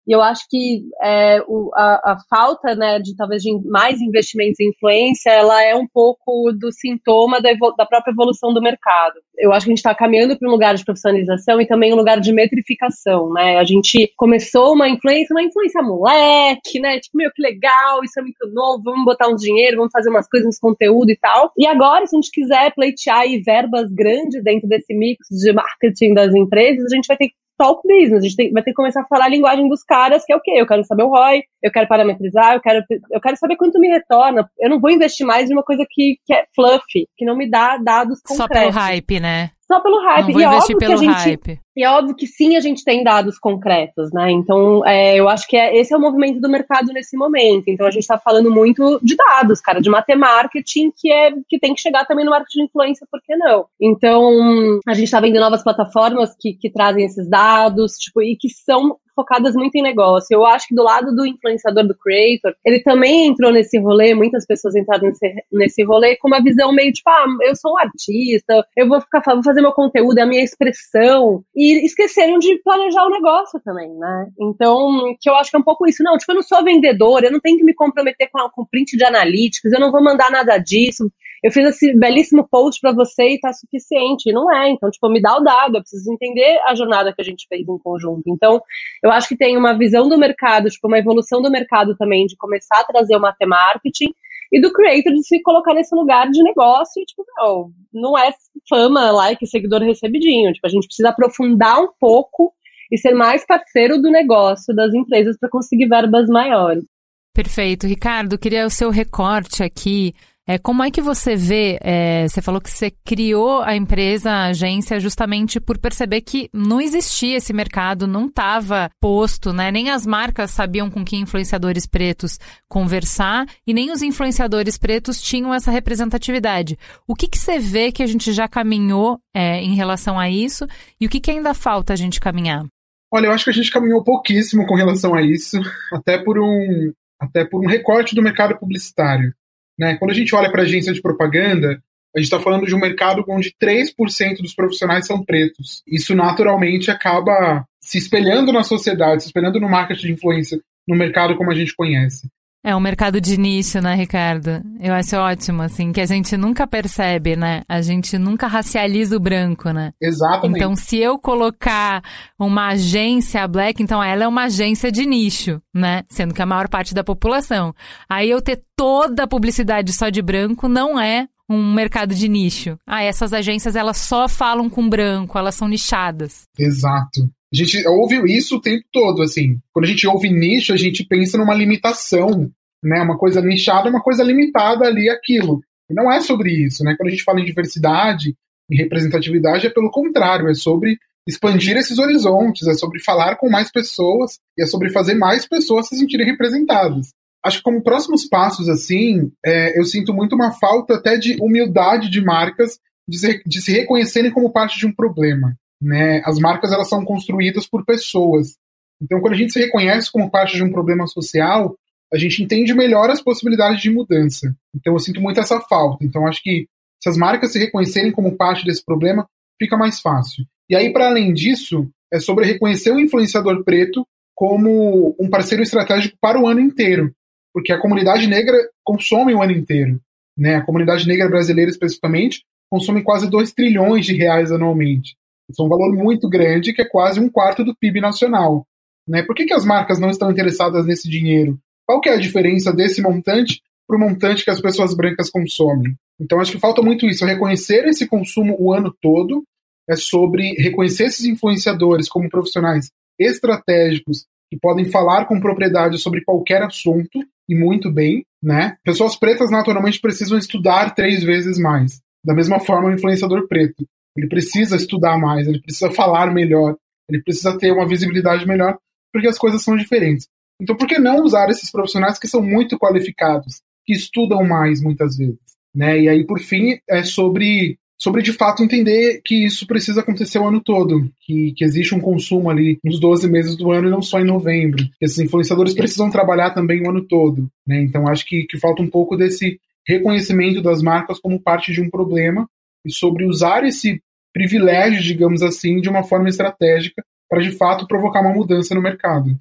[0.07, 4.57] e eu acho que é, o, a, a, falta né, de talvez de mais investimentos
[4.59, 9.15] em influência, ela é um pouco do sintoma da, da própria evolução do mercado.
[9.37, 11.97] Eu acho que a gente está caminhando para um lugar de profissionalização e também um
[11.97, 13.57] lugar de metrificação, né?
[13.57, 16.99] A gente começou uma influência, uma influência moleque, né?
[16.99, 20.27] Tipo, meu, que legal, isso é muito novo, vamos botar uns dinheiro, vamos fazer umas
[20.27, 21.51] coisas, uns conteúdo e tal.
[21.57, 26.33] E agora, se a gente quiser pleitear verbas grandes dentro desse mix de marketing das
[26.33, 28.19] empresas, a gente vai ter que talk business.
[28.19, 30.35] A gente tem, vai ter que começar a falar a linguagem dos caras, que é
[30.35, 30.51] o quê?
[30.55, 33.87] Eu quero saber o ROI, eu quero parametrizar, eu quero, eu quero saber quanto me
[33.87, 34.49] retorna.
[34.59, 37.49] Eu não vou investir mais em uma coisa que, que é fluffy, que não me
[37.49, 38.55] dá dados concretos.
[38.55, 39.51] Só pelo hype, né?
[39.67, 40.25] Só pelo hype.
[40.27, 41.59] Não vou e é investir pelo gente, hype.
[41.77, 44.31] E é óbvio que sim, a gente tem dados concretos, né?
[44.31, 47.65] Então, é, eu acho que é, esse é o movimento do mercado nesse momento.
[47.67, 51.75] Então, a gente está falando muito de dados, cara, de matemarketing, que é que tem
[51.75, 53.67] que chegar também no marketing de influência, por que não?
[53.79, 58.49] Então, a gente está vendo novas plataformas que, que trazem esses dados, tipo, e que
[58.49, 60.27] são focadas muito em negócio.
[60.31, 64.45] Eu acho que do lado do influenciador, do creator, ele também entrou nesse rolê, muitas
[64.45, 68.63] pessoas entraram nesse, nesse rolê com uma visão meio tipo, ah, eu sou um artista,
[68.75, 71.43] eu vou ficar vou fazer meu conteúdo, é a minha expressão.
[71.55, 74.27] E esqueceram de planejar o negócio também, né?
[74.39, 76.03] Então, que eu acho que é um pouco isso.
[76.03, 78.97] Não, tipo, eu não sou vendedor, eu não tenho que me comprometer com, com print
[78.97, 81.09] de analíticos, eu não vou mandar nada disso
[81.43, 84.29] eu fiz esse belíssimo post para você e tá suficiente.
[84.29, 84.69] E não é.
[84.69, 87.67] Então, tipo, me dá o dado, eu preciso entender a jornada que a gente fez
[87.67, 88.23] em conjunto.
[88.27, 88.61] Então,
[89.03, 92.35] eu acho que tem uma visão do mercado, tipo, uma evolução do mercado também de
[92.35, 94.13] começar a trazer o marketing
[94.51, 98.33] e do creator de se colocar nesse lugar de negócio, tipo, não, não é
[98.69, 100.53] fama, like, seguidor recebidinho.
[100.53, 102.53] Tipo, a gente precisa aprofundar um pouco
[102.91, 106.85] e ser mais parceiro do negócio das empresas para conseguir verbas maiores.
[107.33, 107.85] Perfeito.
[107.85, 110.13] Ricardo, queria o seu recorte aqui
[110.47, 111.77] é, como é que você vê?
[111.81, 116.79] É, você falou que você criou a empresa, a agência, justamente por perceber que não
[116.79, 119.69] existia esse mercado, não estava posto, né?
[119.71, 125.53] Nem as marcas sabiam com que influenciadores pretos conversar e nem os influenciadores pretos tinham
[125.53, 126.77] essa representatividade.
[127.05, 130.65] O que, que você vê que a gente já caminhou é, em relação a isso
[130.99, 132.65] e o que, que ainda falta a gente caminhar?
[133.11, 135.59] Olha, eu acho que a gente caminhou pouquíssimo com relação a isso,
[135.93, 139.33] até por um, até por um recorte do mercado publicitário.
[139.77, 139.95] Né?
[139.97, 141.81] Quando a gente olha para agência de propaganda,
[142.15, 145.83] a gente está falando de um mercado onde 3% dos profissionais são pretos.
[145.87, 151.35] Isso naturalmente acaba se espelhando na sociedade, se espelhando no marketing de influência, no mercado
[151.35, 152.27] como a gente conhece.
[152.67, 154.61] É um mercado de nicho, né, Ricardo?
[154.81, 157.63] Eu acho ótimo, assim, que a gente nunca percebe, né?
[157.65, 159.93] A gente nunca racializa o branco, né?
[160.01, 160.57] Exatamente.
[160.57, 162.03] Então, se eu colocar
[162.37, 166.03] uma agência black, então ela é uma agência de nicho, né?
[166.09, 167.73] Sendo que a maior parte da população.
[168.09, 172.77] Aí eu ter toda a publicidade só de branco não é um mercado de nicho.
[172.85, 176.41] Ah, essas agências elas só falam com branco, elas são nichadas.
[176.59, 177.29] Exato.
[177.53, 179.57] A gente ouve isso o tempo todo, assim.
[179.71, 182.51] Quando a gente ouve nicho, a gente pensa numa limitação
[182.83, 183.01] né?
[183.01, 185.61] Uma coisa nichada, uma coisa limitada ali aquilo.
[185.89, 186.95] E não é sobre isso, né?
[186.97, 188.35] Quando a gente fala em diversidade,
[188.69, 193.71] em representatividade, é pelo contrário, é sobre expandir esses horizontes, é sobre falar com mais
[193.71, 197.13] pessoas e é sobre fazer mais pessoas se sentirem representadas.
[197.45, 202.09] Acho que como próximos passos, assim, é, eu sinto muito uma falta até de humildade
[202.09, 205.55] de marcas de se, de se reconhecerem como parte de um problema.
[205.81, 206.21] Né?
[206.25, 208.55] As marcas elas são construídas por pessoas.
[209.01, 211.75] Então, quando a gente se reconhece como parte de um problema social,
[212.13, 214.55] a gente entende melhor as possibilidades de mudança.
[214.75, 216.03] Então, eu sinto muito essa falta.
[216.03, 216.67] Então, acho que
[217.01, 219.27] se as marcas se reconhecerem como parte desse problema,
[219.59, 220.45] fica mais fácil.
[220.69, 226.17] E aí, para além disso, é sobre reconhecer o influenciador preto como um parceiro estratégico
[226.21, 227.11] para o ano inteiro,
[227.53, 229.99] porque a comunidade negra consome o ano inteiro.
[230.37, 230.55] Né?
[230.55, 235.15] A comunidade negra brasileira, especificamente, consome quase 2 trilhões de reais anualmente.
[235.49, 238.65] Isso é um valor muito grande, que é quase um quarto do PIB nacional.
[239.07, 239.23] Né?
[239.23, 241.57] Por que, que as marcas não estão interessadas nesse dinheiro?
[241.87, 245.95] Qual que é a diferença desse montante para o montante que as pessoas brancas consomem?
[246.19, 249.43] Então, acho que falta muito isso, reconhecer esse consumo o ano todo,
[249.89, 256.61] é sobre reconhecer esses influenciadores como profissionais estratégicos que podem falar com propriedade sobre qualquer
[256.61, 258.75] assunto e muito bem, né?
[258.83, 262.01] Pessoas pretas naturalmente precisam estudar três vezes mais.
[262.23, 263.85] Da mesma forma, o influenciador preto.
[264.17, 266.75] Ele precisa estudar mais, ele precisa falar melhor,
[267.09, 268.77] ele precisa ter uma visibilidade melhor,
[269.13, 270.27] porque as coisas são diferentes.
[270.61, 275.17] Então, por que não usar esses profissionais que são muito qualificados, que estudam mais muitas
[275.17, 275.39] vezes?
[275.73, 276.01] Né?
[276.01, 280.47] E aí, por fim, é sobre, sobre de fato entender que isso precisa acontecer o
[280.47, 284.01] ano todo, que, que existe um consumo ali nos 12 meses do ano e não
[284.01, 284.83] só em novembro.
[284.99, 287.47] Esses influenciadores precisam trabalhar também o ano todo.
[287.65, 287.81] Né?
[287.81, 291.89] Então, acho que, que falta um pouco desse reconhecimento das marcas como parte de um
[291.89, 292.49] problema
[292.83, 294.01] e sobre usar esse
[294.33, 299.35] privilégio, digamos assim, de uma forma estratégica para de fato provocar uma mudança no mercado.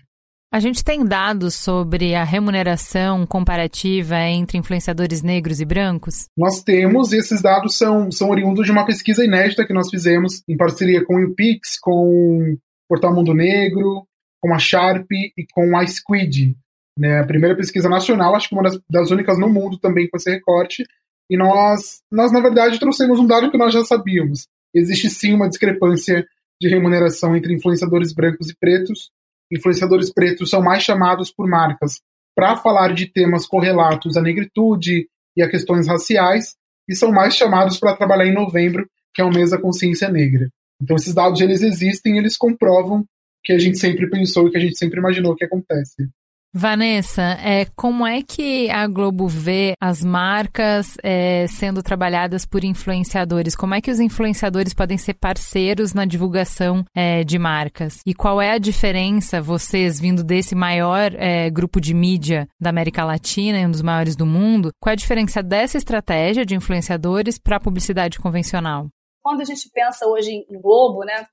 [0.56, 6.30] A gente tem dados sobre a remuneração comparativa entre influenciadores negros e brancos?
[6.34, 10.42] Nós temos, e esses dados são, são oriundos de uma pesquisa inédita que nós fizemos
[10.48, 14.06] em parceria com o UPix, com o Portal Mundo Negro,
[14.40, 16.56] com a Sharp e com a Squid.
[16.98, 17.20] Né?
[17.20, 20.30] A primeira pesquisa nacional, acho que uma das, das únicas no mundo também com esse
[20.30, 20.86] recorte.
[21.28, 24.48] E nós, nós, na verdade, trouxemos um dado que nós já sabíamos.
[24.74, 26.26] Existe sim uma discrepância
[26.58, 29.10] de remuneração entre influenciadores brancos e pretos.
[29.52, 32.00] Influenciadores pretos são mais chamados por marcas
[32.34, 36.54] para falar de temas correlatos à negritude e a questões raciais,
[36.88, 40.48] e são mais chamados para trabalhar em novembro, que é o mês da consciência negra.
[40.80, 43.04] Então, esses dados eles existem, eles comprovam
[43.42, 46.08] que a gente sempre pensou e que a gente sempre imaginou que acontece.
[46.58, 53.54] Vanessa, é, como é que a Globo vê as marcas é, sendo trabalhadas por influenciadores?
[53.54, 58.00] Como é que os influenciadores podem ser parceiros na divulgação é, de marcas?
[58.06, 63.04] E qual é a diferença, vocês vindo desse maior é, grupo de mídia da América
[63.04, 67.56] Latina, um dos maiores do mundo, qual é a diferença dessa estratégia de influenciadores para
[67.56, 68.86] a publicidade convencional?
[69.22, 71.26] Quando a gente pensa hoje em Globo, né?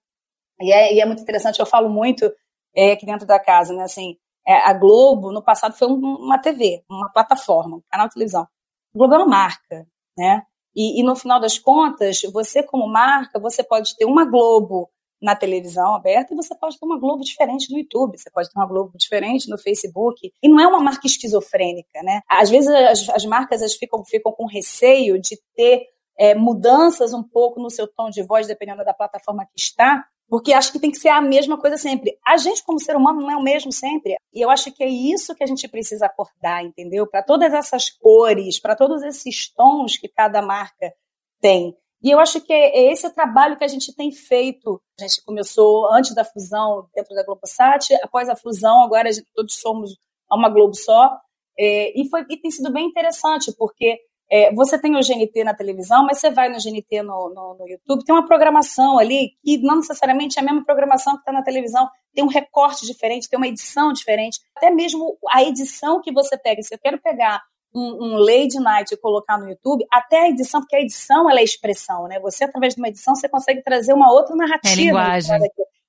[0.59, 2.29] E é, e é muito interessante, eu falo muito
[2.75, 3.83] é, aqui dentro da casa, né?
[3.83, 4.17] Assim,
[4.51, 8.43] a Globo, no passado, foi uma TV, uma plataforma, um canal de televisão.
[8.43, 10.43] A Globo é uma marca, né?
[10.75, 14.89] E, e, no final das contas, você como marca, você pode ter uma Globo
[15.21, 18.60] na televisão aberta e você pode ter uma Globo diferente no YouTube, você pode ter
[18.60, 20.32] uma Globo diferente no Facebook.
[20.41, 22.21] E não é uma marca esquizofrênica, né?
[22.27, 25.86] Às vezes as, as marcas as ficam, ficam com receio de ter
[26.19, 30.53] é, mudanças um pouco no seu tom de voz, dependendo da plataforma que está, porque
[30.53, 32.17] acho que tem que ser a mesma coisa sempre.
[32.25, 34.15] A gente, como ser humano, não é o mesmo sempre.
[34.33, 37.05] E eu acho que é isso que a gente precisa acordar, entendeu?
[37.05, 40.93] Para todas essas cores, para todos esses tons que cada marca
[41.39, 41.77] tem.
[42.01, 44.81] E eu acho que é esse o trabalho que a gente tem feito.
[44.99, 49.27] A gente começou antes da fusão dentro da Globosat, após a fusão, agora a gente,
[49.33, 49.97] todos somos
[50.29, 51.17] uma Globo só.
[51.57, 53.99] É, e, foi, e tem sido bem interessante, porque
[54.31, 57.67] é, você tem o GNT na televisão, mas você vai no GNT no, no, no,
[57.67, 61.43] YouTube, tem uma programação ali que não necessariamente é a mesma programação que está na
[61.43, 64.39] televisão, tem um recorte diferente, tem uma edição diferente.
[64.55, 67.41] Até mesmo a edição que você pega, se eu quero pegar
[67.75, 71.39] um, um Lady Night e colocar no YouTube, até a edição, porque a edição ela
[71.39, 72.19] é expressão, né?
[72.19, 74.71] Você, através de uma edição, você consegue trazer uma outra narrativa.
[74.71, 75.39] É linguagem.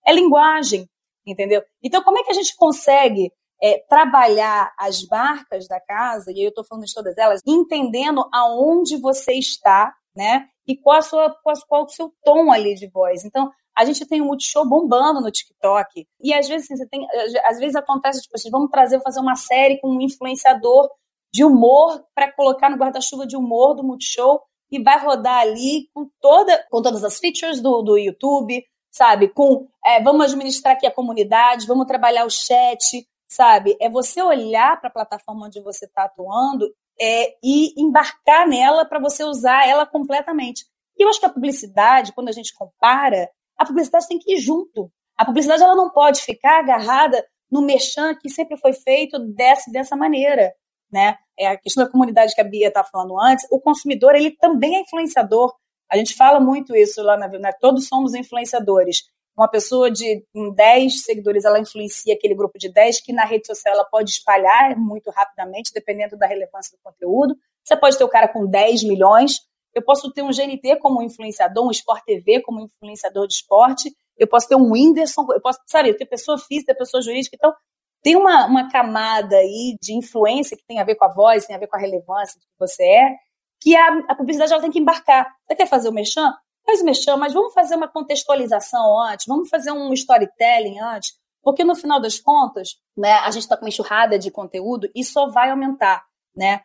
[0.07, 0.89] É linguagem,
[1.27, 1.63] entendeu?
[1.83, 3.31] Então, como é que a gente consegue
[3.65, 8.99] é, trabalhar as marcas da casa, e eu estou falando de todas elas, entendendo aonde
[8.99, 10.47] você está, né?
[10.69, 13.25] E qual, a sua, qual, qual o seu tom ali de voz.
[13.25, 16.07] Então, a gente tem um multishow bombando no TikTok.
[16.21, 17.07] E às vezes, assim, você tem,
[17.43, 20.87] às vezes acontece, tipo assim, vamos trazer, fazer uma série com um influenciador
[21.33, 26.07] de humor para colocar no guarda-chuva de humor do multishow e vai rodar ali com
[26.21, 29.29] toda com todas as features do, do YouTube, sabe?
[29.29, 33.77] Com é, vamos administrar aqui a comunidade, vamos trabalhar o chat, sabe?
[33.81, 39.01] É você olhar para a plataforma onde você está atuando é, e embarcar nela para
[39.01, 40.65] você usar ela completamente.
[40.97, 44.39] E eu acho que a publicidade, quando a gente compara, a publicidade tem que ir
[44.39, 44.91] junto.
[45.17, 49.97] A publicidade ela não pode ficar agarrada no merchan que sempre foi feito dessa, dessa
[49.97, 50.53] maneira.
[50.91, 51.17] Né?
[51.39, 54.77] É a questão da comunidade que a Bia está falando antes, o consumidor ele também
[54.77, 55.53] é influenciador.
[55.91, 57.53] A gente fala muito isso lá na né?
[57.61, 59.03] todos somos influenciadores.
[59.37, 63.75] Uma pessoa de 10 seguidores, ela influencia aquele grupo de 10, que na rede social
[63.75, 67.37] ela pode espalhar muito rapidamente, dependendo da relevância do conteúdo.
[67.65, 69.41] Você pode ter o cara com 10 milhões,
[69.75, 74.29] eu posso ter um GNT como influenciador, um Sport TV como influenciador de esporte, eu
[74.29, 77.35] posso ter um Whindersson, eu posso, sabe, ter pessoa física, pessoa jurídica.
[77.35, 77.53] Então,
[78.01, 81.57] tem uma, uma camada aí de influência que tem a ver com a voz, tem
[81.57, 83.17] a ver com a relevância do que você é,
[83.61, 85.27] que a, a publicidade ela tem que embarcar.
[85.47, 86.31] Você quer fazer o merchan?
[86.67, 91.77] Faz o mas vamos fazer uma contextualização antes, vamos fazer um storytelling antes, porque no
[91.77, 95.51] final das contas, né, a gente está com uma enxurrada de conteúdo e só vai
[95.51, 96.03] aumentar,
[96.35, 96.63] né?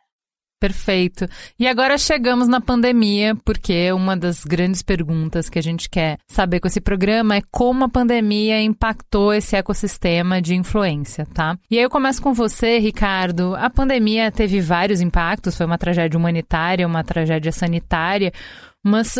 [0.60, 1.26] Perfeito.
[1.58, 6.60] E agora chegamos na pandemia, porque uma das grandes perguntas que a gente quer saber
[6.60, 11.56] com esse programa é como a pandemia impactou esse ecossistema de influência, tá?
[11.70, 13.54] E aí eu começo com você, Ricardo.
[13.56, 18.30] A pandemia teve vários impactos, foi uma tragédia humanitária, uma tragédia sanitária,
[18.84, 19.16] mas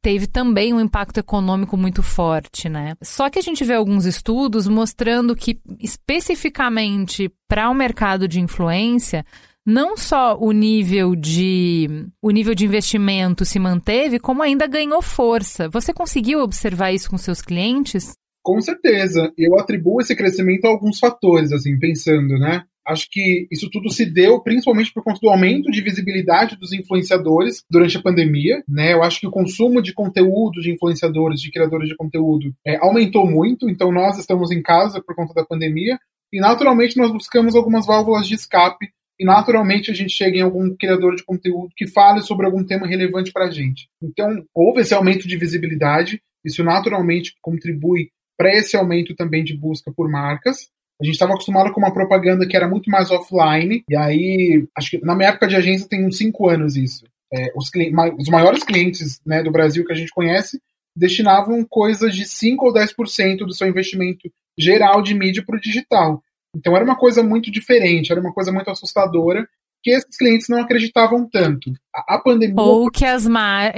[0.00, 2.94] teve também um impacto econômico muito forte, né?
[3.02, 9.24] Só que a gente vê alguns estudos mostrando que especificamente para o mercado de influência
[9.66, 15.68] não só o nível de o nível de investimento se manteve, como ainda ganhou força.
[15.70, 18.12] Você conseguiu observar isso com seus clientes?
[18.42, 19.32] Com certeza.
[19.38, 22.62] Eu atribuo esse crescimento a alguns fatores, assim, pensando, né?
[22.86, 27.64] Acho que isso tudo se deu principalmente por conta do aumento de visibilidade dos influenciadores
[27.70, 28.92] durante a pandemia, né?
[28.92, 33.28] Eu acho que o consumo de conteúdo de influenciadores, de criadores de conteúdo, é, aumentou
[33.28, 33.68] muito.
[33.70, 35.98] Então nós estamos em casa por conta da pandemia
[36.32, 40.74] e naturalmente nós buscamos algumas válvulas de escape e naturalmente a gente chega em algum
[40.76, 43.88] criador de conteúdo que fale sobre algum tema relevante para a gente.
[44.02, 49.92] Então, houve esse aumento de visibilidade, isso naturalmente contribui para esse aumento também de busca
[49.94, 50.68] por marcas.
[51.00, 54.90] A gente estava acostumado com uma propaganda que era muito mais offline, e aí, acho
[54.90, 57.04] que na minha época de agência tem uns cinco anos isso.
[57.32, 57.70] É, os,
[58.18, 60.60] os, maiores clientes né, do Brasil que a gente conhece
[60.96, 66.22] destinavam coisas de 5 ou 10% do seu investimento geral de mídia para o digital.
[66.54, 69.44] Então era uma coisa muito diferente, era uma coisa muito assustadora
[69.82, 71.70] que esses clientes não acreditavam tanto.
[71.94, 72.54] A, a pandemia.
[72.58, 73.26] Ou que, as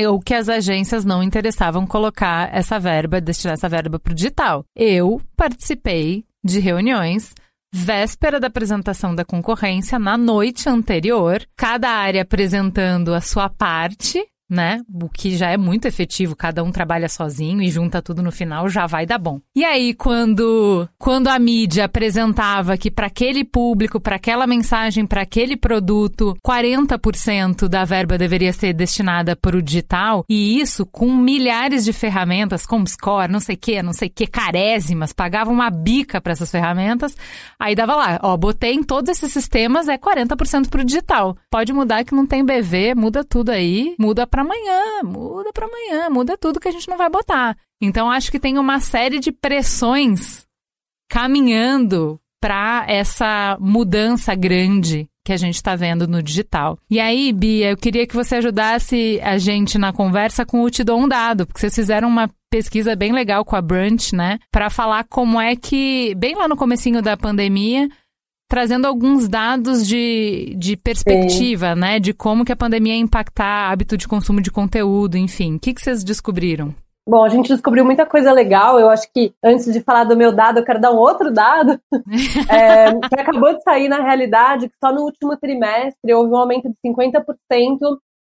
[0.08, 4.64] ou que as agências não interessavam colocar essa verba, destinar essa verba para o digital.
[4.76, 7.34] Eu participei de reuniões
[7.74, 14.80] véspera da apresentação da concorrência, na noite anterior, cada área apresentando a sua parte né?
[14.92, 18.68] O que já é muito efetivo, cada um trabalha sozinho e junta tudo no final,
[18.68, 19.40] já vai dar bom.
[19.54, 25.22] E aí, quando, quando a mídia apresentava que para aquele público, para aquela mensagem, para
[25.22, 31.84] aquele produto, 40% da verba deveria ser destinada para o digital, e isso com milhares
[31.84, 36.32] de ferramentas, como Score, não sei que, não sei que, carésimas, pagavam uma bica para
[36.32, 37.16] essas ferramentas,
[37.58, 41.36] aí dava lá, ó, botei em todos esses sistemas, é 40% para o digital.
[41.50, 46.10] Pode mudar que não tem BV, muda tudo aí, muda para amanhã, muda para amanhã,
[46.10, 47.56] muda tudo que a gente não vai botar.
[47.80, 50.44] Então acho que tem uma série de pressões
[51.08, 56.78] caminhando para essa mudança grande que a gente está vendo no digital.
[56.90, 60.84] E aí, Bia, eu queria que você ajudasse a gente na conversa com o Te
[60.84, 64.68] Dou um Dado, porque vocês fizeram uma pesquisa bem legal com a Brunch, né, para
[64.68, 67.88] falar como é que, bem lá no comecinho da pandemia,
[68.48, 71.80] trazendo alguns dados de, de perspectiva, Sim.
[71.80, 72.00] né?
[72.00, 75.56] De como que a pandemia ia impactar hábito de consumo de conteúdo, enfim.
[75.56, 76.74] O que, que vocês descobriram?
[77.08, 78.80] Bom, a gente descobriu muita coisa legal.
[78.80, 81.80] Eu acho que antes de falar do meu dado, eu quero dar um outro dado
[82.50, 86.68] é, que acabou de sair na realidade, que só no último trimestre houve um aumento
[86.68, 87.24] de 50%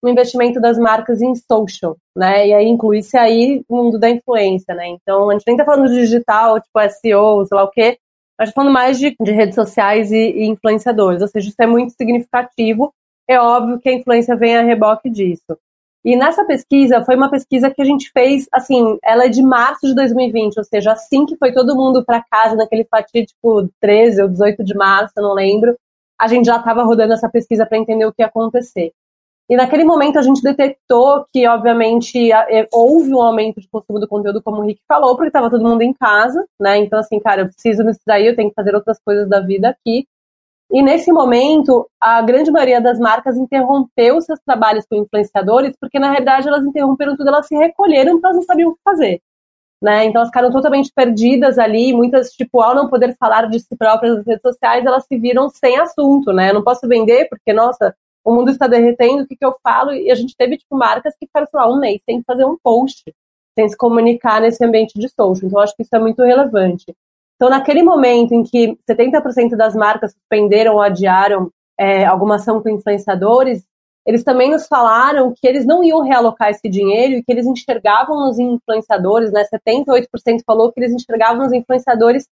[0.04, 2.48] no investimento das marcas em social, né?
[2.48, 4.88] E aí inclui-se aí o mundo da influência, né?
[4.90, 7.98] Então, a gente nem tá falando de digital, tipo SEO, sei lá o quê,
[8.38, 11.94] mas falando mais de, de redes sociais e, e, influenciadores, ou seja, isso é muito
[11.94, 12.94] significativo.
[13.28, 15.58] É óbvio que a influência vem a reboque disso.
[16.04, 19.88] E nessa pesquisa, foi uma pesquisa que a gente fez, assim, ela é de março
[19.88, 24.30] de 2020, ou seja, assim que foi todo mundo para casa, naquele fatídico 13 ou
[24.30, 25.76] 18 de março, não lembro,
[26.20, 28.94] a gente já estava rodando essa pesquisa para entender o que ia acontecer.
[29.50, 34.08] E naquele momento a gente detectou que, obviamente, é, houve um aumento de consumo do
[34.08, 36.78] conteúdo, como o Rick falou, porque estava todo mundo em casa, né?
[36.80, 39.70] Então, assim, cara, eu preciso me distrair, eu tenho que fazer outras coisas da vida
[39.70, 40.08] aqui.
[40.72, 46.10] E nesse momento, a grande maioria das marcas interrompeu seus trabalhos com influenciadores, porque na
[46.10, 49.22] realidade elas interromperam tudo, elas se recolheram porque elas não sabiam o que fazer.
[49.82, 50.06] né?
[50.06, 54.18] Então elas ficaram totalmente perdidas ali, muitas, tipo, ao não poder falar de si próprias
[54.18, 56.50] nas redes sociais, elas se viram sem assunto, né?
[56.50, 59.94] Eu não posso vender porque, nossa, o mundo está derretendo, o que, que eu falo?
[59.94, 62.58] E a gente teve, tipo, marcas que ficaram, sei lá, um mês sem fazer um
[62.62, 63.04] post,
[63.58, 65.48] sem se comunicar nesse ambiente de social.
[65.48, 66.86] Então, acho que isso é muito relevante.
[67.36, 72.70] Então, naquele momento em que 70% das marcas suspenderam ou adiaram é, alguma ação com
[72.70, 73.64] influenciadores,
[74.08, 78.30] eles também nos falaram que eles não iam realocar esse dinheiro e que eles enxergavam
[78.30, 79.44] os influenciadores, né?
[79.54, 80.08] 78%
[80.46, 82.28] falou que eles enxergavam os influenciadores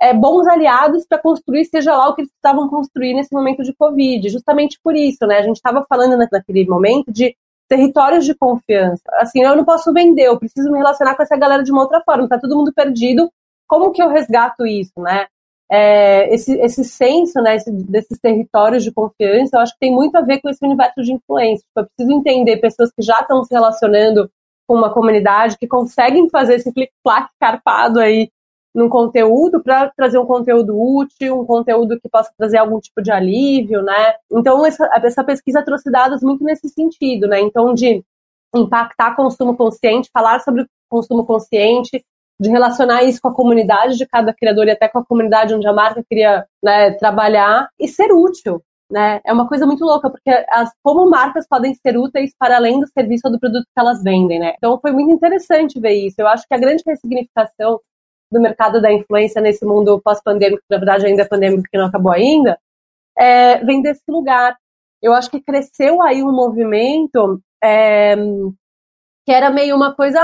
[0.00, 3.74] é, bons aliados para construir, seja lá o que eles precisavam construir nesse momento de
[3.74, 4.28] Covid.
[4.28, 5.38] Justamente por isso, né?
[5.38, 7.36] A gente estava falando naquele momento de
[7.68, 9.02] territórios de confiança.
[9.14, 12.00] Assim, eu não posso vender, eu preciso me relacionar com essa galera de uma outra
[12.00, 12.24] forma.
[12.24, 13.30] Está todo mundo perdido.
[13.66, 15.26] Como que eu resgato isso, né?
[15.70, 20.16] É, esse, esse senso né, esse, desses territórios de confiança, eu acho que tem muito
[20.16, 21.66] a ver com esse universo de influência.
[21.66, 24.30] Tipo, eu preciso entender pessoas que já estão se relacionando
[24.66, 28.30] com uma comunidade, que conseguem fazer esse clique-claque carpado aí
[28.74, 33.10] num conteúdo para trazer um conteúdo útil, um conteúdo que possa trazer algum tipo de
[33.10, 34.14] alívio, né?
[34.30, 37.40] Então, essa, essa pesquisa trouxe dados muito nesse sentido, né?
[37.40, 38.04] Então, de
[38.54, 42.04] impactar consumo consciente, falar sobre consumo consciente,
[42.40, 45.66] de relacionar isso com a comunidade de cada criador e até com a comunidade onde
[45.66, 48.62] a marca queria né, trabalhar e ser útil.
[48.90, 49.20] Né?
[49.26, 52.86] É uma coisa muito louca, porque as, como marcas podem ser úteis para além do
[52.86, 54.54] serviço ou do produto que elas vendem, né?
[54.56, 56.14] Então foi muito interessante ver isso.
[56.18, 57.80] Eu acho que a grande ressignificação
[58.30, 62.12] do mercado da influência nesse mundo pós-pandêmico, na verdade ainda é pandêmico que não acabou
[62.12, 62.58] ainda,
[63.16, 64.56] é, vem desse lugar.
[65.02, 68.16] Eu acho que cresceu aí um movimento é,
[69.26, 70.20] que era meio uma coisa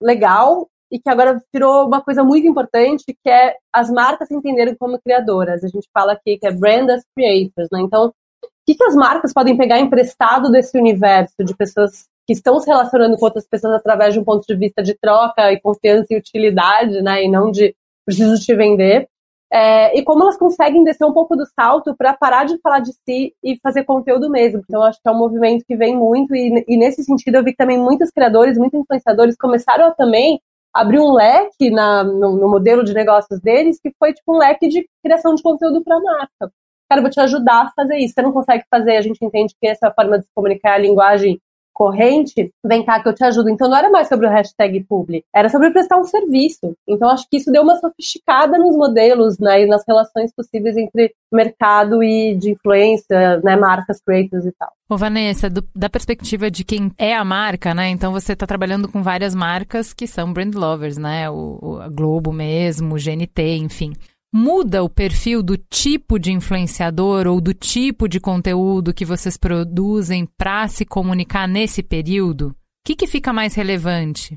[0.00, 4.74] legal e que agora virou uma coisa muito importante, que é as marcas se entenderem
[4.76, 5.64] como criadoras.
[5.64, 7.80] A gente fala aqui que é brand as creators, né?
[7.80, 12.58] Então, o que, que as marcas podem pegar emprestado desse universo de pessoas que estão
[12.58, 16.06] se relacionando com outras pessoas através de um ponto de vista de troca e confiança
[16.10, 17.74] e utilidade, né, e não de
[18.04, 19.08] preciso te vender.
[19.52, 22.92] É, e como elas conseguem descer um pouco do salto para parar de falar de
[22.92, 24.60] si e fazer conteúdo mesmo.
[24.68, 27.52] Então, acho que é um movimento que vem muito, e, e nesse sentido, eu vi
[27.52, 30.40] que também muitos criadores, muitos influenciadores começaram a também
[30.74, 34.68] abrir um leque na, no, no, modelo de negócios deles, que foi tipo um leque
[34.68, 36.52] de criação de conteúdo para a marca.
[36.88, 38.14] Cara, eu vou te ajudar a fazer isso.
[38.14, 40.78] Você não consegue fazer, a gente entende que essa forma de se comunicar é a
[40.78, 41.40] linguagem
[41.76, 43.50] corrente, vem cá que eu te ajudo.
[43.50, 46.74] Então não era mais sobre o hashtag publi, era sobre prestar um serviço.
[46.88, 51.12] Então acho que isso deu uma sofisticada nos modelos, né, e nas relações possíveis entre
[51.30, 54.70] mercado e de influência, né, marcas, creators e tal.
[54.88, 57.88] Ô Vanessa, do, da perspectiva de quem é a marca, né?
[57.88, 61.28] Então você está trabalhando com várias marcas que são brand lovers, né?
[61.28, 63.92] O, o a Globo mesmo, o GNT, enfim
[64.36, 70.28] muda o perfil do tipo de influenciador ou do tipo de conteúdo que vocês produzem
[70.36, 72.48] para se comunicar nesse período?
[72.48, 74.36] O que, que fica mais relevante?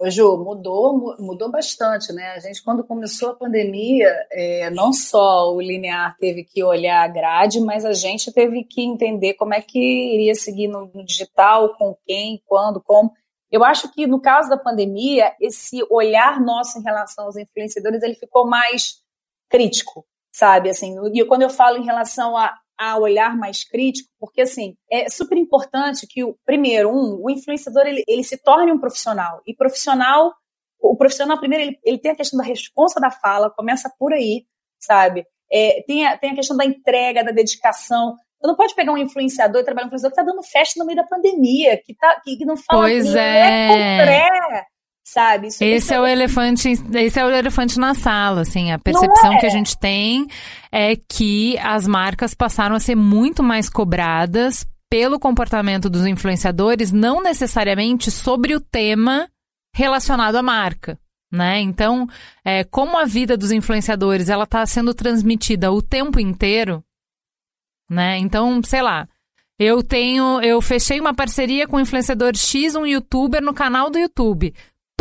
[0.00, 2.34] Ô, Ju, mudou, mudou bastante, né?
[2.36, 7.08] A gente, quando começou a pandemia, é, não só o linear teve que olhar a
[7.08, 9.78] grade, mas a gente teve que entender como é que
[10.14, 13.12] iria seguir no, no digital, com quem, quando, como.
[13.50, 18.14] Eu acho que no caso da pandemia, esse olhar nosso em relação aos influenciadores, ele
[18.14, 19.01] ficou mais
[19.52, 20.70] crítico, sabe?
[20.70, 25.08] Assim, e quando eu falo em relação a, a olhar mais crítico, porque assim, é
[25.10, 29.42] super importante que o primeiro, um, o influenciador ele, ele se torne um profissional.
[29.46, 30.32] E profissional,
[30.80, 34.46] o profissional primeiro ele, ele tem a questão da resposta da fala, começa por aí,
[34.80, 35.24] sabe?
[35.52, 38.16] É, tem, a, tem a questão da entrega, da dedicação.
[38.40, 40.86] Você não pode pegar um influenciador e trabalhar um influenciador que está dando festa no
[40.86, 44.58] meio da pandemia, que, tá, que, que não fala pois é.
[44.58, 44.64] é
[45.12, 45.48] sabe?
[45.48, 48.78] Isso, esse isso é, é o elefante, esse é o elefante na sala, assim, a
[48.78, 49.38] percepção é.
[49.38, 50.26] que a gente tem
[50.70, 57.22] é que as marcas passaram a ser muito mais cobradas pelo comportamento dos influenciadores, não
[57.22, 59.28] necessariamente sobre o tema
[59.74, 60.98] relacionado à marca.
[61.30, 61.60] Né?
[61.60, 62.06] Então,
[62.44, 66.84] é, como a vida dos influenciadores ela está sendo transmitida o tempo inteiro,
[67.88, 68.18] né?
[68.18, 69.08] Então, sei lá,
[69.58, 73.98] eu tenho, eu fechei uma parceria com o influenciador X, um youtuber no canal do
[73.98, 74.52] YouTube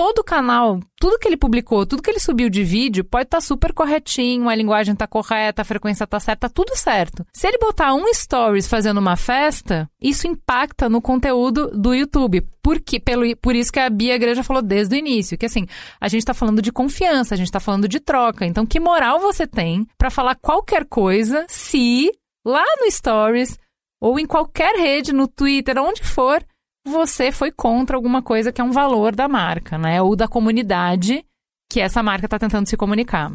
[0.02, 3.38] todo o canal, tudo que ele publicou, tudo que ele subiu de vídeo, pode estar
[3.38, 7.24] tá super corretinho, a linguagem tá correta, a frequência tá certa, tá tudo certo.
[7.32, 12.42] Se ele botar um stories fazendo uma festa, isso impacta no conteúdo do YouTube.
[12.64, 13.00] Por, quê?
[13.00, 15.68] Pelo, por isso que a Bia Igreja falou desde o início, que assim,
[16.00, 18.44] a gente tá falando de confiança, a gente tá falando de troca.
[18.44, 22.12] Então, que moral você tem para falar qualquer coisa se
[22.44, 23.56] lá no stories
[24.02, 26.44] ou em qualquer rede, no Twitter, onde for,
[26.86, 30.02] você foi contra alguma coisa que é um valor da marca, né?
[30.02, 31.26] Ou da comunidade
[31.72, 33.32] que essa marca está tentando se comunicar.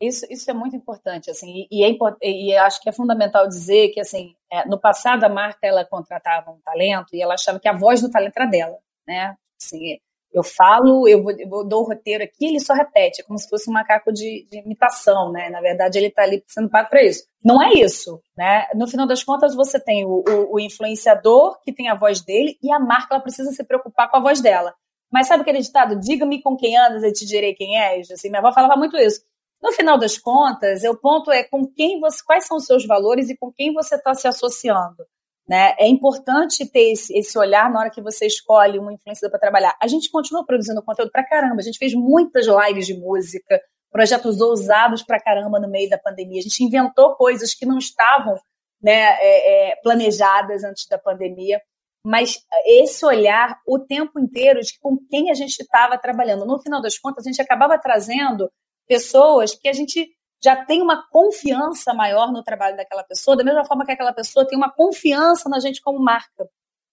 [0.00, 1.90] Isso, isso é muito importante, assim, e, é,
[2.22, 6.52] e acho que é fundamental dizer que, assim, é, no passado a marca ela contratava
[6.52, 9.36] um talento e ela achava que a voz do talento era dela, né?
[9.60, 9.98] Assim,
[10.32, 13.48] Eu falo, eu, vou, eu dou o roteiro aqui, ele só repete, é como se
[13.48, 15.48] fosse um macaco de, de imitação, né?
[15.48, 17.24] Na verdade, ele está ali sendo pago para isso.
[17.42, 18.66] Não é isso, né?
[18.74, 22.58] No final das contas, você tem o, o, o, influenciador, que tem a voz dele,
[22.62, 24.74] e a marca ela precisa se preocupar com a voz dela.
[25.10, 25.98] Mas sabe aquele ditado?
[25.98, 28.10] Diga-me com quem andas e te direi quem és?
[28.10, 29.22] Assim, minha avó falava muito isso.
[29.62, 33.28] No final das contas, o ponto é com quem você, quais são os seus valores
[33.30, 35.04] e com quem você está se associando.
[35.48, 35.74] Né?
[35.78, 39.74] É importante ter esse, esse, olhar na hora que você escolhe uma influência para trabalhar.
[39.80, 41.56] A gente continua produzindo conteúdo para caramba.
[41.60, 43.58] A gente fez muitas lives de música,
[43.90, 46.40] projetos ousados para caramba no meio da pandemia.
[46.40, 48.38] A gente inventou coisas que não estavam
[48.82, 51.62] né, é, é, planejadas antes da pandemia.
[52.04, 56.44] Mas esse olhar o tempo inteiro de com quem a gente estava trabalhando.
[56.44, 58.50] No final das contas, a gente acabava trazendo
[58.86, 60.08] pessoas que a gente
[60.42, 64.46] já tem uma confiança maior no trabalho daquela pessoa, da mesma forma que aquela pessoa
[64.46, 66.48] tem uma confiança na gente como marca,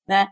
[0.08, 0.30] né?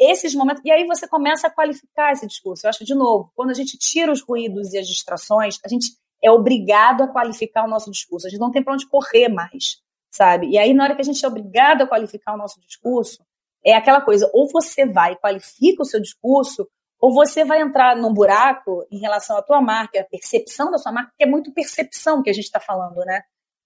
[0.00, 2.66] Esses momentos, e aí você começa a qualificar esse discurso.
[2.66, 5.92] Eu acho, de novo, quando a gente tira os ruídos e as distrações, a gente
[6.22, 8.26] é obrigado a qualificar o nosso discurso.
[8.26, 9.80] A gente não tem para onde correr mais,
[10.10, 10.48] sabe?
[10.48, 13.22] E aí, na hora que a gente é obrigado a qualificar o nosso discurso,
[13.64, 16.66] é aquela coisa, ou você vai e qualifica o seu discurso,
[17.00, 20.92] ou você vai entrar num buraco em relação à tua marca, a percepção da sua
[20.92, 23.22] marca, que é muito percepção que a gente está falando, né?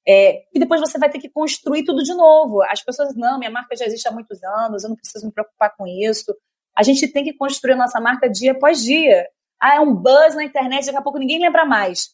[0.07, 2.63] É, e depois você vai ter que construir tudo de novo.
[2.65, 5.75] As pessoas, não, minha marca já existe há muitos anos, eu não preciso me preocupar
[5.77, 6.35] com isso.
[6.77, 9.27] A gente tem que construir a nossa marca dia após dia.
[9.61, 12.11] Ah, é um buzz na internet, daqui a pouco ninguém lembra mais.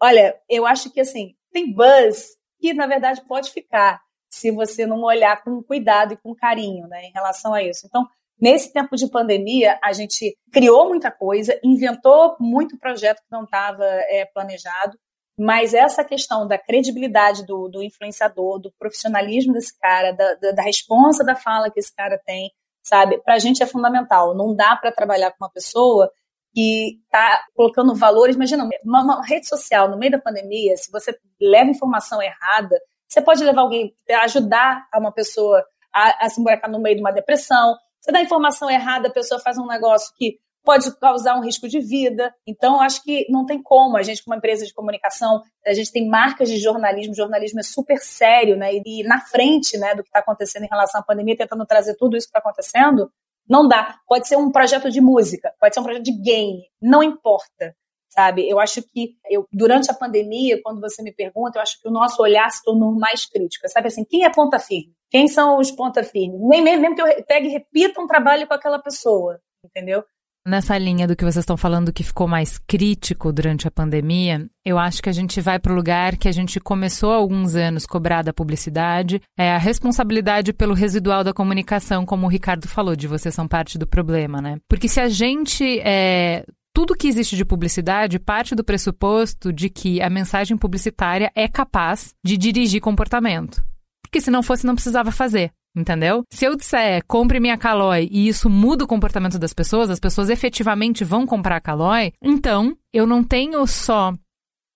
[0.00, 5.02] Olha, eu acho que assim, tem buzz que na verdade pode ficar se você não
[5.02, 7.86] olhar com cuidado e com carinho, né, em relação a isso.
[7.86, 8.06] Então,
[8.40, 13.84] Nesse tempo de pandemia, a gente criou muita coisa, inventou muito projeto que não estava
[13.84, 14.96] é, planejado,
[15.38, 20.62] mas essa questão da credibilidade do, do influenciador, do profissionalismo desse cara, da, da, da
[20.62, 22.50] responsa da fala que esse cara tem,
[22.82, 23.18] sabe?
[23.22, 24.34] Para a gente é fundamental.
[24.34, 26.10] Não dá para trabalhar com uma pessoa
[26.52, 28.34] que está colocando valores.
[28.34, 33.22] Imagina, uma, uma, rede social no meio da pandemia, se você leva informação errada, você
[33.22, 35.64] pode levar alguém, ajudar uma pessoa
[35.94, 37.76] a, a se emburacar no meio de uma depressão,
[38.08, 41.78] você dá informação errada, a pessoa faz um negócio que pode causar um risco de
[41.78, 42.34] vida.
[42.46, 43.98] Então, acho que não tem como.
[43.98, 47.62] A gente, como empresa de comunicação, a gente tem marcas de jornalismo, o jornalismo é
[47.62, 48.70] super sério, né?
[48.74, 52.16] E, na frente né, do que está acontecendo em relação à pandemia, tentando trazer tudo
[52.16, 53.10] isso que está acontecendo,
[53.46, 53.98] não dá.
[54.06, 57.74] Pode ser um projeto de música, pode ser um projeto de game, não importa.
[58.08, 61.86] Sabe, eu acho que eu, durante a pandemia, quando você me pergunta, eu acho que
[61.86, 63.68] o nosso olhar se tornou mais crítico.
[63.68, 64.97] Sabe assim, quem é ponta firme?
[65.10, 66.40] Quem são os ponta firmes?
[66.40, 70.04] Nem mesmo que eu pegue e repita um trabalho com aquela pessoa, entendeu?
[70.46, 74.78] Nessa linha do que vocês estão falando que ficou mais crítico durante a pandemia, eu
[74.78, 77.84] acho que a gente vai para o lugar que a gente começou há alguns anos
[77.84, 83.06] cobrar da publicidade, é a responsabilidade pelo residual da comunicação, como o Ricardo falou, de
[83.06, 84.56] vocês são parte do problema, né?
[84.66, 90.00] Porque se a gente é, tudo que existe de publicidade parte do pressuposto de que
[90.00, 93.62] a mensagem publicitária é capaz de dirigir comportamento
[94.08, 95.52] porque se não fosse, não precisava fazer.
[95.76, 96.24] Entendeu?
[96.32, 100.28] Se eu disser compre minha Calói e isso muda o comportamento das pessoas, as pessoas
[100.28, 104.12] efetivamente vão comprar Calói, então eu não tenho só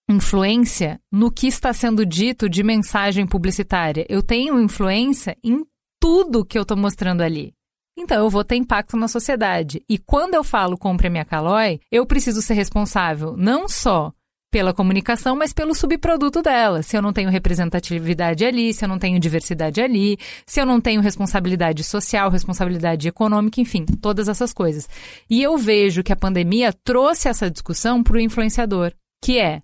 [0.08, 4.06] influência no que está sendo dito de mensagem publicitária.
[4.08, 5.64] Eu tenho influência em
[6.00, 7.54] tudo que eu estou mostrando ali.
[7.98, 9.82] Então eu vou ter impacto na sociedade.
[9.88, 14.12] E quando eu falo compre minha Calói, eu preciso ser responsável não só
[14.52, 16.82] pela comunicação, mas pelo subproduto dela.
[16.82, 20.78] Se eu não tenho representatividade ali, se eu não tenho diversidade ali, se eu não
[20.78, 24.86] tenho responsabilidade social, responsabilidade econômica, enfim, todas essas coisas.
[25.28, 28.92] E eu vejo que a pandemia trouxe essa discussão para o influenciador,
[29.24, 29.62] que é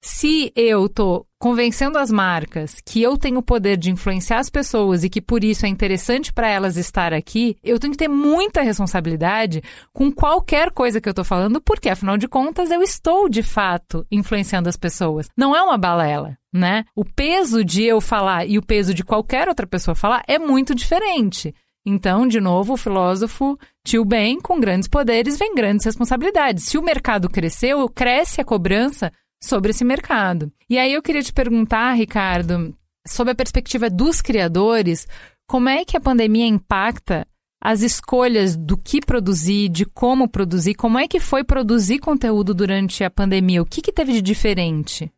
[0.00, 5.04] se eu estou convencendo as marcas que eu tenho o poder de influenciar as pessoas
[5.04, 8.62] e que por isso é interessante para elas estar aqui, eu tenho que ter muita
[8.62, 9.62] responsabilidade
[9.92, 14.04] com qualquer coisa que eu estou falando, porque afinal de contas eu estou de fato
[14.10, 15.28] influenciando as pessoas.
[15.36, 16.84] Não é uma balela, né?
[16.94, 20.74] O peso de eu falar e o peso de qualquer outra pessoa falar é muito
[20.74, 21.54] diferente.
[21.86, 26.64] Então, de novo, o filósofo tio Ben, com grandes poderes vem grandes responsabilidades.
[26.64, 29.10] Se o mercado cresceu, cresce a cobrança
[29.42, 30.52] sobre esse mercado.
[30.68, 32.74] E aí eu queria te perguntar, Ricardo,
[33.06, 35.06] sob a perspectiva dos criadores,
[35.46, 37.26] como é que a pandemia impacta
[37.60, 43.02] as escolhas do que produzir, de como produzir, como é que foi produzir conteúdo durante
[43.02, 43.62] a pandemia?
[43.62, 45.12] O que, que teve de diferente?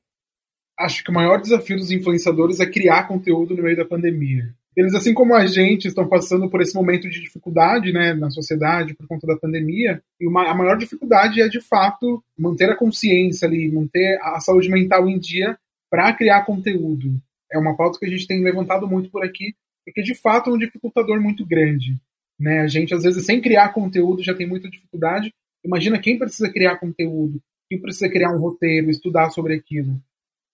[0.79, 4.55] Acho que o maior desafio dos influenciadores é criar conteúdo no meio da pandemia.
[4.77, 8.95] Eles, assim como a gente, estão passando por esse momento de dificuldade né, na sociedade
[8.95, 10.03] por conta da pandemia.
[10.21, 14.69] E uma, a maior dificuldade é, de fato, manter a consciência ali, manter a saúde
[14.69, 15.59] mental em dia
[15.91, 17.21] para criar conteúdo.
[17.53, 19.55] É uma pauta que a gente tem levantado muito por aqui,
[19.85, 21.97] porque, de fato, é um dificultador muito grande.
[22.39, 22.61] Né?
[22.61, 25.35] A gente, às vezes, sem criar conteúdo, já tem muita dificuldade.
[25.65, 30.01] Imagina quem precisa criar conteúdo, quem precisa criar um roteiro, estudar sobre aquilo.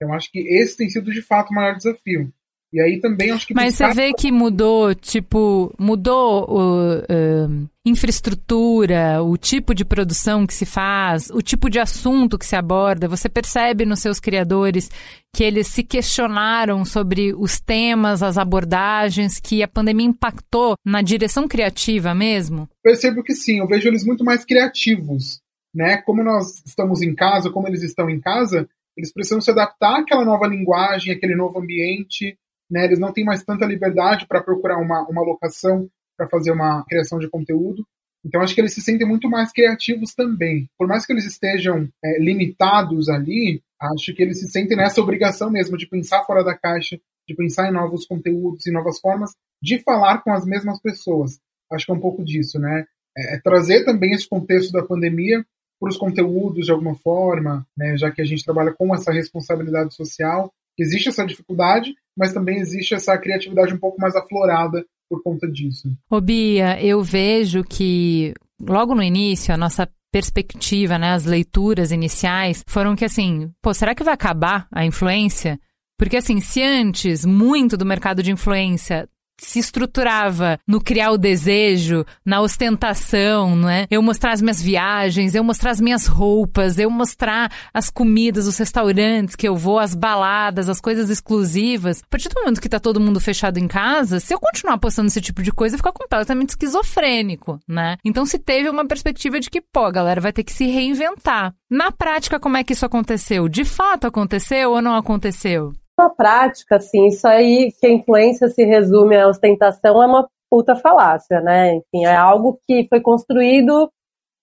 [0.01, 2.33] Eu acho que esse tem sido de fato o maior desafio.
[2.73, 3.55] E aí também acho que.
[3.55, 10.53] Mas você vê que mudou, tipo, mudou o, uh, infraestrutura, o tipo de produção que
[10.53, 13.09] se faz, o tipo de assunto que se aborda.
[13.09, 14.91] Você percebe nos seus criadores
[15.35, 21.47] que eles se questionaram sobre os temas, as abordagens, que a pandemia impactou na direção
[21.47, 22.69] criativa mesmo?
[22.83, 25.41] Percebo que sim, eu vejo eles muito mais criativos.
[25.73, 25.99] Né?
[25.99, 30.25] Como nós estamos em casa, como eles estão em casa, eles precisam se adaptar àquela
[30.25, 32.37] nova linguagem, aquele novo ambiente
[32.71, 32.85] né?
[32.85, 37.19] Eles não têm mais tanta liberdade para procurar uma, uma locação para fazer uma criação
[37.19, 37.87] de conteúdo.
[38.25, 40.69] Então acho que eles se sentem muito mais criativos também.
[40.77, 45.51] Por mais que eles estejam é, limitados ali, acho que eles se sentem nessa obrigação
[45.51, 46.99] mesmo de pensar fora da caixa,
[47.29, 51.39] de pensar em novos conteúdos e novas formas de falar com as mesmas pessoas.
[51.71, 52.85] Acho que é um pouco disso, né?
[53.17, 55.45] É, é trazer também esse contexto da pandemia
[55.79, 57.97] para os conteúdos de alguma forma, né?
[57.97, 62.95] Já que a gente trabalha com essa responsabilidade social, existe essa dificuldade, mas também existe
[62.95, 65.89] essa criatividade um pouco mais aflorada por conta disso.
[66.11, 72.65] Ô Bia, eu vejo que logo no início a nossa perspectiva, né, as leituras iniciais
[72.67, 75.61] foram que assim, pô, será que vai acabar a influência?
[75.99, 79.09] Porque assim, se antes muito do mercado de influência
[79.39, 83.87] se estruturava no criar o desejo, na ostentação, não é?
[83.91, 88.57] Eu mostrar as minhas viagens, eu mostrar as minhas roupas, eu mostrar as comidas, os
[88.59, 92.03] restaurantes que eu vou, as baladas, as coisas exclusivas.
[92.03, 95.09] A partir do momento que tá todo mundo fechado em casa, se eu continuar postando
[95.09, 97.97] esse tipo de coisa, fica completamente esquizofrênico, né?
[98.05, 101.55] Então se teve uma perspectiva de que, pô, a galera vai ter que se reinventar.
[101.71, 103.49] Na prática, como é que isso aconteceu?
[103.49, 105.73] De fato aconteceu ou não aconteceu?
[105.97, 110.77] Na prática, assim, isso aí que a influência se resume à ostentação é uma puta
[110.77, 111.75] falácia, né?
[111.75, 113.91] Enfim, é algo que foi construído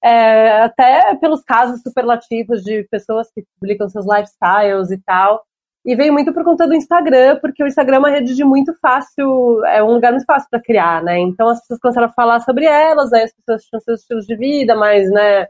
[0.04, 5.44] é, até pelos casos superlativos de pessoas que publicam seus lifestyles e tal.
[5.86, 8.74] E veio muito por conta do Instagram, porque o Instagram é uma rede de muito
[8.82, 11.20] fácil, é um lugar muito fácil para criar, né?
[11.20, 14.36] Então as pessoas começaram a falar sobre elas, aí as pessoas tinham seus estilos de
[14.36, 15.48] vida, mais, né,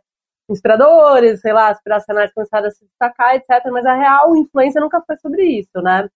[0.54, 3.66] inspiradores, sei lá, aspiracionais começaram a se destacar, etc.
[3.72, 6.08] Mas a real influência nunca foi sobre isso, né?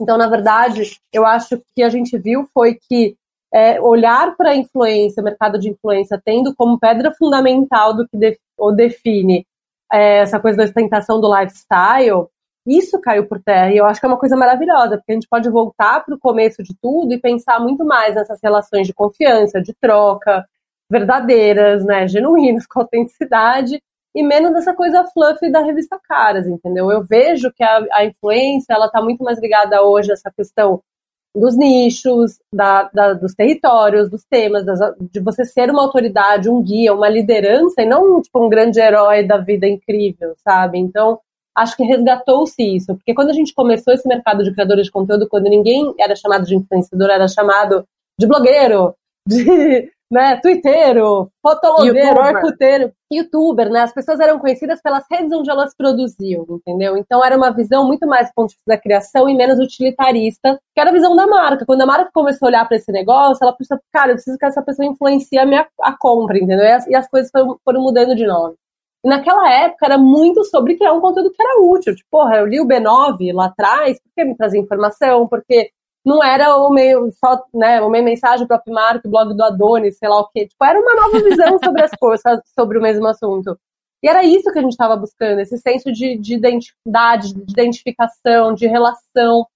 [0.00, 3.16] Então, na verdade, eu acho que a gente viu foi que
[3.52, 8.16] é, olhar para a influência, o mercado de influência, tendo como pedra fundamental do que
[8.16, 9.46] def o define
[9.92, 12.26] é, essa coisa da ostentação do lifestyle,
[12.66, 13.72] isso caiu por terra.
[13.72, 16.18] E eu acho que é uma coisa maravilhosa, porque a gente pode voltar para o
[16.18, 20.44] começo de tudo e pensar muito mais nessas relações de confiança, de troca,
[20.90, 23.80] verdadeiras, né, genuínas, com autenticidade,
[24.14, 26.90] e menos essa coisa fluffy da revista Caras, entendeu?
[26.90, 30.80] Eu vejo que a, a influência, ela está muito mais ligada hoje a essa questão
[31.36, 34.78] dos nichos, da, da, dos territórios, dos temas, das,
[35.10, 39.26] de você ser uma autoridade, um guia, uma liderança, e não tipo, um grande herói
[39.26, 40.78] da vida incrível, sabe?
[40.78, 41.18] Então,
[41.56, 45.28] acho que resgatou-se isso, porque quando a gente começou esse mercado de criadores de conteúdo,
[45.28, 47.84] quando ninguém era chamado de influenciador, era chamado
[48.18, 48.94] de blogueiro,
[49.26, 53.80] de né, twitteiro, fotologueiro, arcuteiro, youtuber, né?
[53.80, 56.96] As pessoas eram conhecidas pelas redes onde elas produziam, entendeu?
[56.96, 60.60] Então era uma visão muito mais do ponto de vista da criação e menos utilitarista,
[60.74, 61.64] que era a visão da marca.
[61.66, 64.46] Quando a marca começou a olhar para esse negócio, ela pensou, cara, eu preciso que
[64.46, 66.66] essa pessoa influencie a minha a compra, entendeu?
[66.66, 68.54] E as, e as coisas foram, foram mudando de nome.
[69.04, 71.94] E naquela época era muito sobre criar um conteúdo que era útil.
[71.94, 75.70] Tipo, porra, eu li o B9 lá atrás, porque me trazia informação, porque
[76.04, 79.96] não era o meio só, né, o meio mensagem do Upmark, o blog do Adonis,
[79.96, 80.46] sei lá o quê.
[80.46, 83.58] Tipo, era uma nova visão sobre as coisas, sobre o mesmo assunto.
[84.02, 88.52] E era isso que a gente estava buscando, esse senso de, de identidade, de identificação,
[88.52, 89.46] de relação.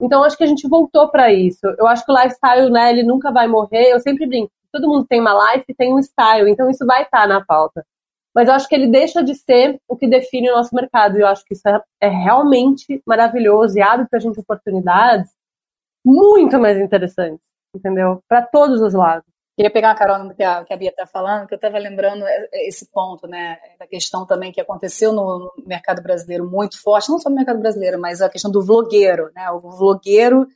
[0.00, 1.66] Então, acho que a gente voltou para isso.
[1.76, 3.90] Eu acho que o lifestyle, né, ele nunca vai morrer.
[3.90, 7.02] Eu sempre brinco, todo mundo tem uma life e tem um style, então isso vai
[7.02, 7.84] estar tá na pauta.
[8.32, 11.16] Mas eu acho que ele deixa de ser o que define o nosso mercado.
[11.18, 15.30] E eu acho que isso é, é realmente maravilhoso e abre para a gente oportunidades
[16.06, 17.44] muito mais interessantes,
[17.74, 18.22] entendeu?
[18.28, 19.26] Para todos os lados.
[19.56, 21.78] Queria pegar uma carona do que a, que a Bia está falando, que eu estava
[21.78, 26.80] lembrando é, é esse ponto, né, da questão também que aconteceu no mercado brasileiro muito
[26.80, 30.46] forte, não só no mercado brasileiro, mas a questão do vlogueiro, né, o vlogueiro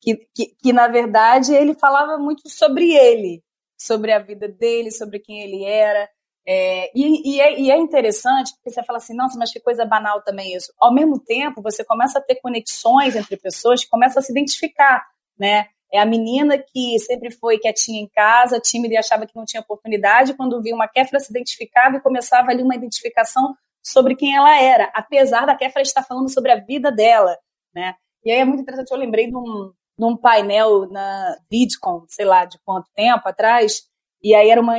[0.00, 3.42] que, que, que na verdade ele falava muito sobre ele,
[3.80, 6.08] sobre a vida dele, sobre quem ele era,
[6.50, 9.84] é, e, e, é, e, é, interessante, porque você fala assim, nossa, mas que coisa
[9.84, 10.72] banal também isso.
[10.80, 15.06] Ao mesmo tempo, você começa a ter conexões entre pessoas que começam a se identificar,
[15.38, 15.66] né?
[15.92, 19.60] É a menina que sempre foi quietinha em casa, tímida e achava que não tinha
[19.60, 24.58] oportunidade, quando viu uma Kéfera se identificava e começava ali uma identificação sobre quem ela
[24.58, 27.36] era, apesar da Kéfera estar falando sobre a vida dela,
[27.74, 27.94] né?
[28.24, 32.24] E aí é muito interessante, eu lembrei de um, de um painel na VidCon, sei
[32.24, 33.87] lá de quanto tempo atrás,
[34.22, 34.74] E aí era uma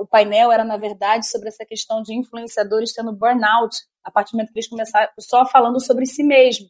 [0.00, 4.36] o painel era na verdade sobre essa questão de influenciadores tendo burnout a partir do
[4.36, 6.66] momento que eles começaram só falando sobre si mesmo.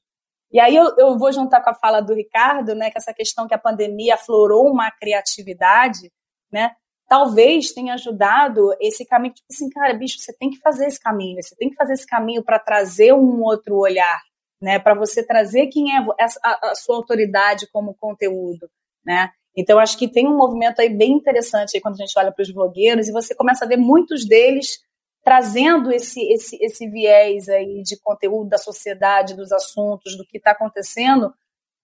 [0.53, 3.47] E aí eu, eu vou juntar com a fala do Ricardo, né, que essa questão
[3.47, 6.11] que a pandemia aflorou uma criatividade,
[6.53, 6.75] né,
[7.09, 11.41] talvez tenha ajudado esse caminho, tipo assim, cara, bicho, você tem que fazer esse caminho,
[11.41, 14.21] você tem que fazer esse caminho para trazer um outro olhar,
[14.61, 18.69] né, para você trazer quem é a, a, sua autoridade como conteúdo,
[19.05, 19.31] né.
[19.57, 22.43] Então, acho que tem um movimento aí bem interessante aí quando a gente olha para
[22.43, 24.79] os blogueiros e você começa a ver muitos deles
[25.23, 30.53] trazendo esse, esse, esse viés aí de conteúdo da sociedade, dos assuntos, do que está
[30.53, 31.33] acontecendo,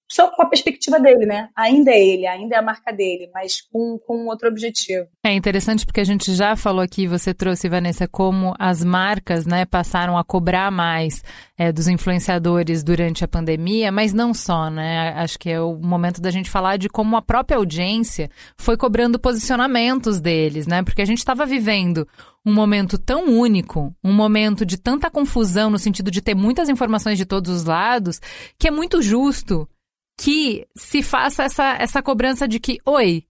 [0.08, 1.48] só com a perspectiva dele, né?
[1.56, 5.06] Ainda é ele, ainda é a marca dele, mas com, com outro objetivo.
[5.24, 9.64] É interessante porque a gente já falou aqui, você trouxe, Vanessa, como as marcas né,
[9.64, 11.22] passaram a cobrar mais
[11.58, 15.12] é, dos influenciadores durante a pandemia, mas não só, né?
[15.16, 19.18] Acho que é o momento da gente falar de como a própria audiência foi cobrando
[19.18, 20.82] posicionamentos deles, né?
[20.82, 22.06] Porque a gente estava vivendo
[22.44, 27.18] um momento tão único, um momento de tanta confusão no sentido de ter muitas informações
[27.18, 28.20] de todos os lados,
[28.56, 29.68] que é muito justo
[30.18, 33.24] que se faça essa, essa cobrança de que, oi,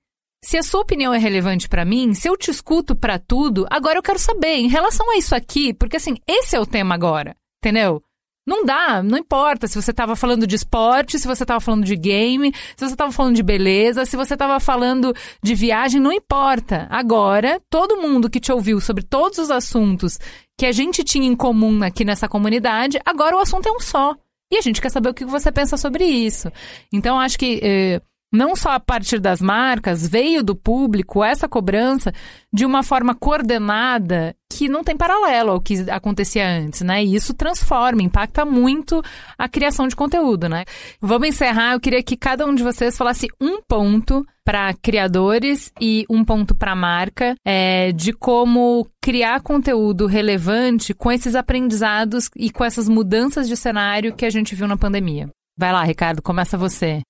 [0.44, 3.98] se a sua opinião é relevante para mim, se eu te escuto para tudo, agora
[3.98, 7.36] eu quero saber em relação a isso aqui, porque assim, esse é o tema agora,
[7.58, 8.02] entendeu?
[8.46, 11.96] Não dá, não importa se você estava falando de esporte, se você estava falando de
[11.96, 15.12] game, se você estava falando de beleza, se você estava falando
[15.42, 16.86] de viagem, não importa.
[16.88, 20.16] Agora, todo mundo que te ouviu sobre todos os assuntos
[20.56, 24.14] que a gente tinha em comum aqui nessa comunidade, agora o assunto é um só.
[24.50, 26.50] E a gente quer saber o que você pensa sobre isso.
[26.92, 28.00] Então, acho que eh,
[28.32, 32.12] não só a partir das marcas, veio do público essa cobrança
[32.52, 37.04] de uma forma coordenada que não tem paralelo ao que acontecia antes, né?
[37.04, 39.02] E isso transforma, impacta muito
[39.36, 40.64] a criação de conteúdo, né?
[41.00, 41.72] Vamos encerrar.
[41.72, 46.54] Eu queria que cada um de vocês falasse um ponto para criadores e um ponto
[46.54, 53.48] para marca é, de como criar conteúdo relevante com esses aprendizados e com essas mudanças
[53.48, 55.28] de cenário que a gente viu na pandemia.
[55.58, 57.02] Vai lá, Ricardo, começa você,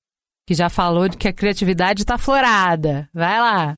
[0.47, 3.09] que já falou de que a criatividade está florada.
[3.13, 3.75] Vai lá.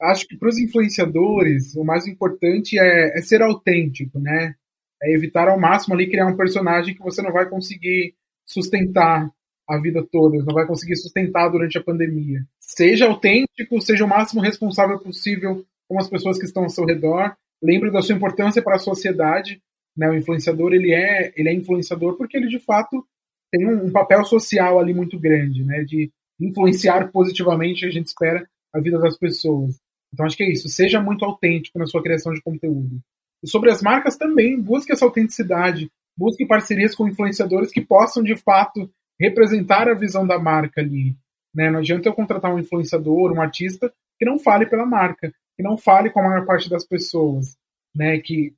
[0.00, 4.54] Acho que para os influenciadores, o mais importante é, é ser autêntico, né?
[5.02, 9.30] É evitar ao máximo ali criar um personagem que você não vai conseguir sustentar
[9.68, 12.44] a vida toda, não vai conseguir sustentar durante a pandemia.
[12.60, 17.34] Seja autêntico, seja o máximo responsável possível com as pessoas que estão ao seu redor.
[17.62, 19.62] Lembre da sua importância para a sociedade.
[19.96, 20.10] Né?
[20.10, 23.06] O influenciador ele é, ele é influenciador porque ele de fato
[23.52, 25.84] tem um, um papel social ali muito grande, né?
[25.84, 29.78] De influenciar positivamente, a gente espera, a vida das pessoas.
[30.12, 30.68] Então acho que é isso.
[30.68, 32.98] Seja muito autêntico na sua criação de conteúdo.
[33.42, 38.36] E sobre as marcas também, busque essa autenticidade, busque parcerias com influenciadores que possam de
[38.36, 38.90] fato
[39.20, 41.14] representar a visão da marca ali.
[41.54, 41.70] Né?
[41.70, 45.76] Não adianta eu contratar um influenciador, um artista que não fale pela marca, que não
[45.76, 47.56] fale com a maior parte das pessoas,
[47.94, 48.18] né?
[48.20, 48.54] Que,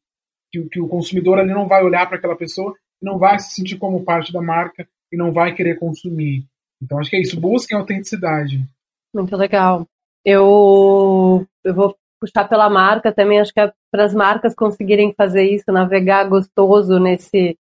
[0.53, 3.77] que, que o consumidor ali não vai olhar para aquela pessoa, não vai se sentir
[3.77, 6.45] como parte da marca e não vai querer consumir.
[6.83, 8.65] Então acho que é isso, busquem autenticidade.
[9.15, 9.87] Muito legal.
[10.25, 15.45] Eu, eu vou puxar pela marca também, acho que é para as marcas conseguirem fazer
[15.45, 17.57] isso, navegar gostoso nesse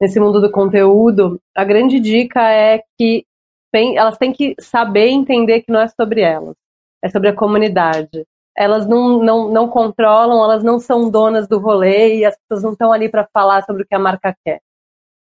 [0.00, 3.24] nesse mundo do conteúdo, a grande dica é que
[3.72, 6.54] tem, elas têm que saber entender que não é sobre elas,
[7.02, 8.26] é sobre a comunidade.
[8.56, 12.72] Elas não, não, não controlam, elas não são donas do rolê e as pessoas não
[12.72, 14.60] estão ali para falar sobre o que a marca quer.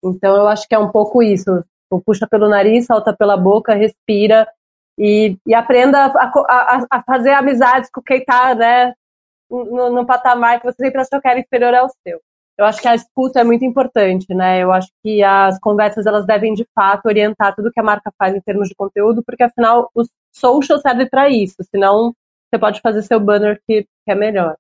[0.04, 1.64] Então eu acho que é um pouco isso.
[2.06, 4.48] Puxa pelo nariz, salta pela boca, respira
[4.98, 8.94] e, e aprenda a, a, a, fazer amizades com quem está né,
[9.50, 12.20] no, no patamar que você sempre achou que era inferior ao seu
[12.58, 14.62] eu acho que a escuta é muito importante, né?
[14.62, 18.36] Eu acho que as conversas elas devem de fato orientar tudo que a marca faz
[18.36, 20.04] em termos de conteúdo, porque afinal o
[20.34, 22.14] social serve para isso, senão
[22.54, 24.56] você pode fazer seu banner que, que é melhor.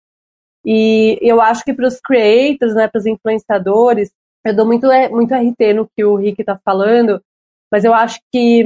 [0.65, 4.11] E eu acho que para os creators, né, para os influenciadores,
[4.45, 7.21] eu dou muito, é, muito RT no que o Rick está falando,
[7.71, 8.63] mas eu acho que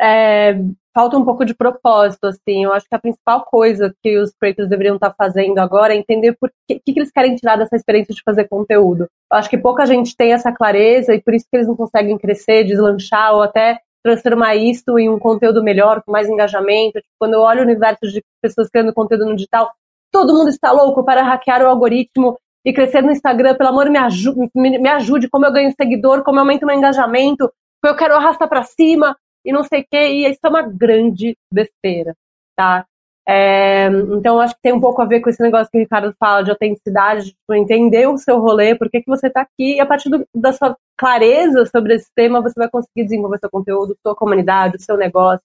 [0.00, 0.58] é,
[0.94, 2.64] falta um pouco de propósito, assim.
[2.64, 6.36] Eu acho que a principal coisa que os creators deveriam estar fazendo agora é entender
[6.38, 9.08] por que, que, eles querem tirar dessa experiência de fazer conteúdo.
[9.30, 12.18] Eu acho que pouca gente tem essa clareza e por isso que eles não conseguem
[12.18, 17.00] crescer, deslanchar ou até transformar isso em um conteúdo melhor, com mais engajamento.
[17.00, 19.72] Tipo, quando eu olho o universo de pessoas criando conteúdo no digital,
[20.12, 23.54] todo mundo está louco para hackear o algoritmo e crescer no Instagram.
[23.56, 26.76] Pelo amor, me ajude, me, me ajude como eu ganho seguidor, como eu aumento meu
[26.76, 27.50] engajamento,
[27.82, 31.36] eu quero arrastar para cima e não sei o quê, e isso é uma grande
[31.52, 32.14] besteira,
[32.56, 32.86] tá?
[33.26, 36.14] É, então, acho que tem um pouco a ver com esse negócio que o Ricardo
[36.18, 39.76] fala de autenticidade, de tipo, entender o seu rolê, por que, que você está aqui,
[39.76, 43.50] e a partir do, da sua clareza sobre esse tema, você vai conseguir desenvolver seu
[43.50, 45.44] conteúdo, sua comunidade, o seu negócio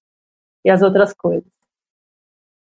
[0.66, 1.50] e as outras coisas.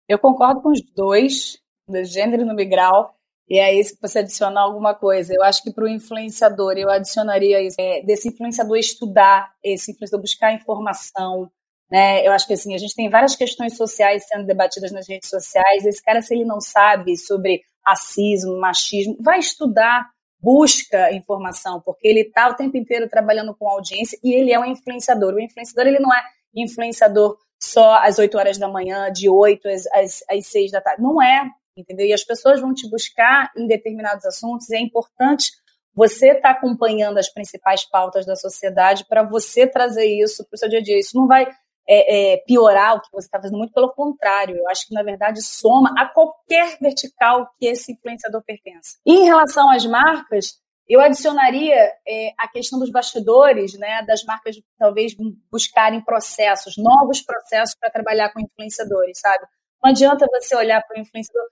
[0.07, 3.16] Eu concordo com os dois, no gênero no migral.
[3.47, 5.34] E é isso que você adicionar alguma coisa.
[5.34, 10.22] Eu acho que para o influenciador, eu adicionaria isso, é, desse influenciador estudar, esse influenciador
[10.22, 11.49] buscar informação.
[11.91, 12.25] Né?
[12.25, 15.86] Eu acho que assim, a gente tem várias questões sociais sendo debatidas nas redes sociais.
[15.86, 20.09] Esse cara, se ele não sabe sobre racismo, machismo, vai estudar,
[20.39, 24.65] busca informação, porque ele está o tempo inteiro trabalhando com audiência e ele é um
[24.65, 25.33] influenciador.
[25.33, 26.21] O influenciador, ele não é
[26.55, 31.01] influenciador só às 8 horas da manhã, de 8 às, às, às 6 da tarde.
[31.01, 32.05] Não é entendeu?
[32.07, 35.51] E as pessoas vão te buscar em determinados assuntos, é importante
[35.93, 40.57] você estar tá acompanhando as principais pautas da sociedade para você trazer isso para o
[40.57, 40.99] seu dia a dia.
[40.99, 41.47] Isso não vai
[41.88, 44.55] é, é, piorar o que você está fazendo, muito pelo contrário.
[44.57, 48.97] Eu acho que, na verdade, soma a qualquer vertical que esse influenciador pertença.
[49.05, 51.75] E em relação às marcas, eu adicionaria
[52.07, 55.15] é, a questão dos bastidores, né, das marcas talvez
[55.51, 59.45] buscarem processos, novos processos para trabalhar com influenciadores, sabe?
[59.83, 61.47] Não adianta você olhar para o influenciador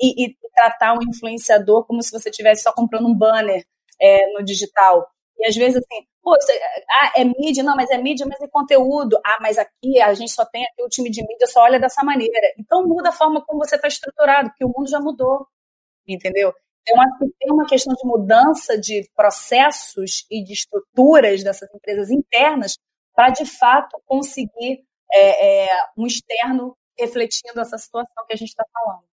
[0.00, 3.64] e, e, tratar o influenciador como se você estivesse só comprando um banner
[4.00, 5.08] é, no digital.
[5.38, 8.40] E às vezes assim, pô, isso é, ah, é mídia, não, mas é mídia, mas
[8.40, 9.18] é conteúdo.
[9.24, 12.02] Ah, mas aqui a gente só tem aqui o time de mídia, só olha dessa
[12.04, 12.52] maneira.
[12.58, 15.46] Então muda a forma como você está estruturado, porque o mundo já mudou,
[16.06, 16.52] entendeu?
[16.86, 22.10] Eu acho que tem uma questão de mudança de processos e de estruturas dessas empresas
[22.10, 22.76] internas
[23.14, 28.64] para, de fato, conseguir é, é, um externo refletindo essa situação que a gente está
[28.72, 29.04] falando.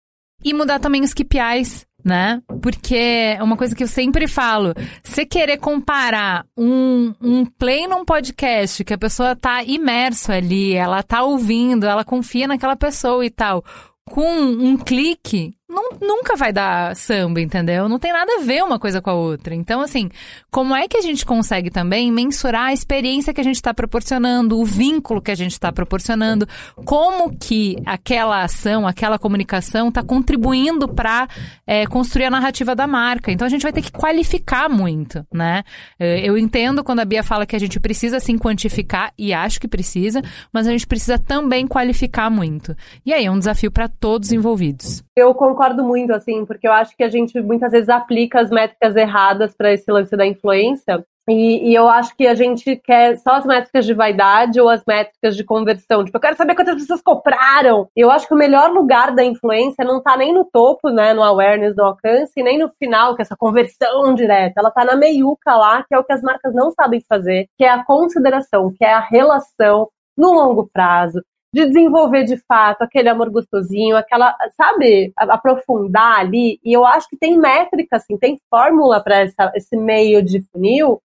[0.45, 2.41] E mudar também os KPIs, né?
[2.63, 4.73] Porque é uma coisa que eu sempre falo,
[5.03, 11.03] você querer comparar um, um play num podcast que a pessoa tá imerso ali, ela
[11.03, 13.65] tá ouvindo, ela confia naquela pessoa e tal,
[14.05, 17.89] com um clique, não, nunca vai dar samba, entendeu?
[17.89, 19.55] Não tem nada a ver uma coisa com a outra.
[19.55, 20.11] Então, assim,
[20.51, 24.59] como é que a gente consegue também mensurar a experiência que a gente está proporcionando,
[24.59, 26.47] o vínculo que a gente está proporcionando,
[26.85, 31.29] como que aquela ação, aquela comunicação está contribuindo para
[31.67, 33.31] é, construir a narrativa da marca.
[33.31, 35.63] Então, a gente vai ter que qualificar muito, né?
[35.99, 39.61] É, eu entendo quando a Bia fala que a gente precisa sim quantificar, e acho
[39.61, 40.23] que precisa,
[40.53, 42.75] mas a gente precisa também qualificar muito.
[43.05, 45.03] E aí é um desafio para todos envolvidos.
[45.17, 48.97] Eu concordo muito, assim, porque eu acho que a gente muitas vezes aplica as métricas
[48.97, 51.05] erradas para esse lance da influência.
[51.29, 54.83] E, e, eu acho que a gente quer só as métricas de vaidade ou as
[54.87, 56.03] métricas de conversão.
[56.03, 57.87] Tipo, eu quero saber quantas pessoas compraram.
[57.95, 61.23] Eu acho que o melhor lugar da influência não está nem no topo, né, no
[61.23, 64.55] awareness, no alcance, nem no final, que é essa conversão direta.
[64.57, 67.65] Ela está na meiuca lá, que é o que as marcas não sabem fazer, que
[67.65, 71.23] é a consideração, que é a relação no longo prazo,
[71.53, 76.61] de desenvolver de fato aquele amor gostosinho, aquela, sabe, aprofundar ali.
[76.63, 79.25] E eu acho que tem métrica, assim, tem fórmula para
[79.55, 81.01] esse meio de funil,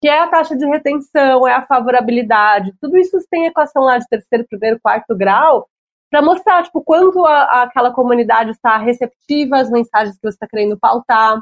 [0.00, 2.74] que é a taxa de retenção, é a favorabilidade.
[2.80, 5.66] Tudo isso tem equação lá de terceiro, primeiro, quarto grau,
[6.10, 10.78] para mostrar, tipo, quanto a, aquela comunidade está receptiva às mensagens que você está querendo
[10.78, 11.40] pautar,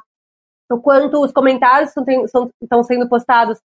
[0.71, 1.93] o quanto os comentários
[2.63, 3.59] estão sendo postados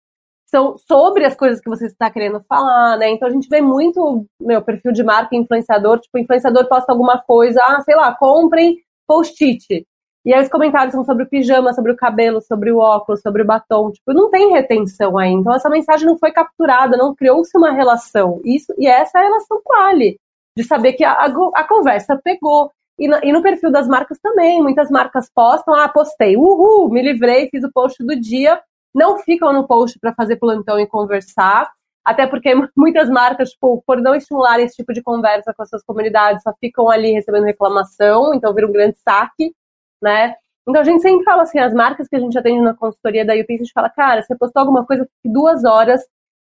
[0.48, 3.10] são sobre as coisas que você está querendo falar, né?
[3.10, 7.20] Então a gente vê muito meu perfil de marca influenciador, tipo, o influenciador posta alguma
[7.20, 9.86] coisa, ah, sei lá, comprem post-it.
[10.26, 13.42] E aí os comentários são sobre o pijama, sobre o cabelo, sobre o óculos, sobre
[13.42, 13.92] o batom.
[13.92, 15.32] Tipo, não tem retenção aí.
[15.32, 18.42] Então essa mensagem não foi capturada, não criou-se uma relação.
[18.44, 20.18] Isso, e essa é a relação quali,
[20.58, 21.26] de saber que a, a,
[21.56, 22.72] a conversa pegou.
[23.00, 24.62] E e no, perfil das marcas também.
[24.62, 28.60] Muitas marcas postam, ah, postei, uhul, me livrei, fiz o post do dia,
[28.94, 31.70] não ficam no post para fazer plantão e conversar,
[32.06, 35.84] até porque muitas marcas, tipo, por não estimularem esse tipo de conversa com as suas
[35.84, 39.54] comunidades, só ficam ali recebendo reclamação, então vira um grande saque,
[40.02, 40.36] né?
[40.68, 43.34] Então a gente sempre fala assim, as marcas que a gente atende na consultoria da
[43.34, 46.02] UP, a gente fala, cara, você postou alguma coisa, duas horas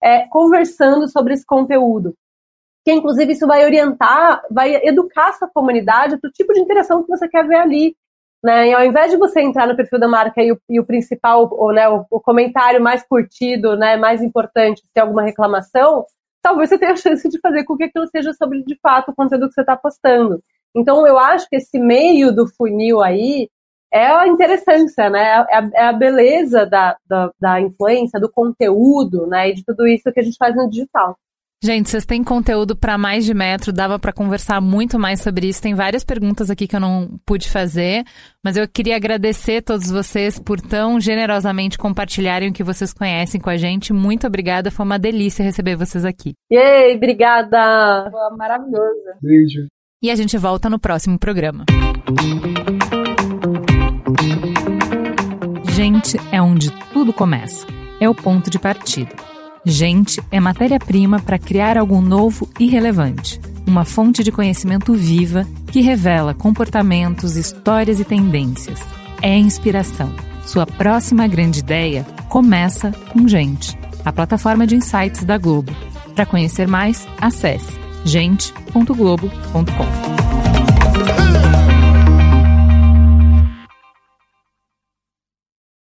[0.02, 2.14] é, conversando sobre esse conteúdo.
[2.84, 7.02] Que inclusive isso vai orientar, vai educar a sua comunidade para o tipo de interação
[7.02, 7.96] que você quer ver ali.
[8.42, 8.70] Né?
[8.70, 11.48] E ao invés de você entrar no perfil da marca e o, e o principal,
[11.52, 16.04] ou, né, o, o, comentário mais curtido, né, mais importante, se alguma reclamação,
[16.42, 19.14] talvez você tenha a chance de fazer com que aquilo seja sobre, de fato, o
[19.14, 20.42] conteúdo que você está postando.
[20.74, 23.48] Então, eu acho que esse meio do funil aí
[23.92, 25.44] é a interessância, né?
[25.50, 29.50] É a, é a beleza da, da, da influência, do conteúdo, né?
[29.50, 31.16] E de tudo isso que a gente faz no digital.
[31.64, 35.62] Gente, vocês têm conteúdo para mais de metro, dava para conversar muito mais sobre isso.
[35.62, 38.02] Tem várias perguntas aqui que eu não pude fazer,
[38.44, 43.48] mas eu queria agradecer todos vocês por tão generosamente compartilharem o que vocês conhecem com
[43.48, 43.92] a gente.
[43.92, 46.32] Muito obrigada, foi uma delícia receber vocês aqui.
[46.52, 48.10] Yay, obrigada.
[48.10, 49.18] Foi maravilhosa.
[49.22, 49.68] Beijo.
[50.02, 51.64] E a gente volta no próximo programa.
[55.70, 57.64] Gente é onde tudo começa.
[58.00, 59.31] É o ponto de partida.
[59.64, 63.40] Gente é matéria-prima para criar algo novo e relevante.
[63.64, 68.80] uma fonte de conhecimento viva que revela comportamentos, histórias e tendências.
[69.22, 70.12] É inspiração.
[70.44, 75.72] Sua próxima grande ideia começa com Gente, a plataforma de insights da Globo.
[76.14, 77.72] Para conhecer mais, acesse
[78.04, 80.31] gente.globo.com.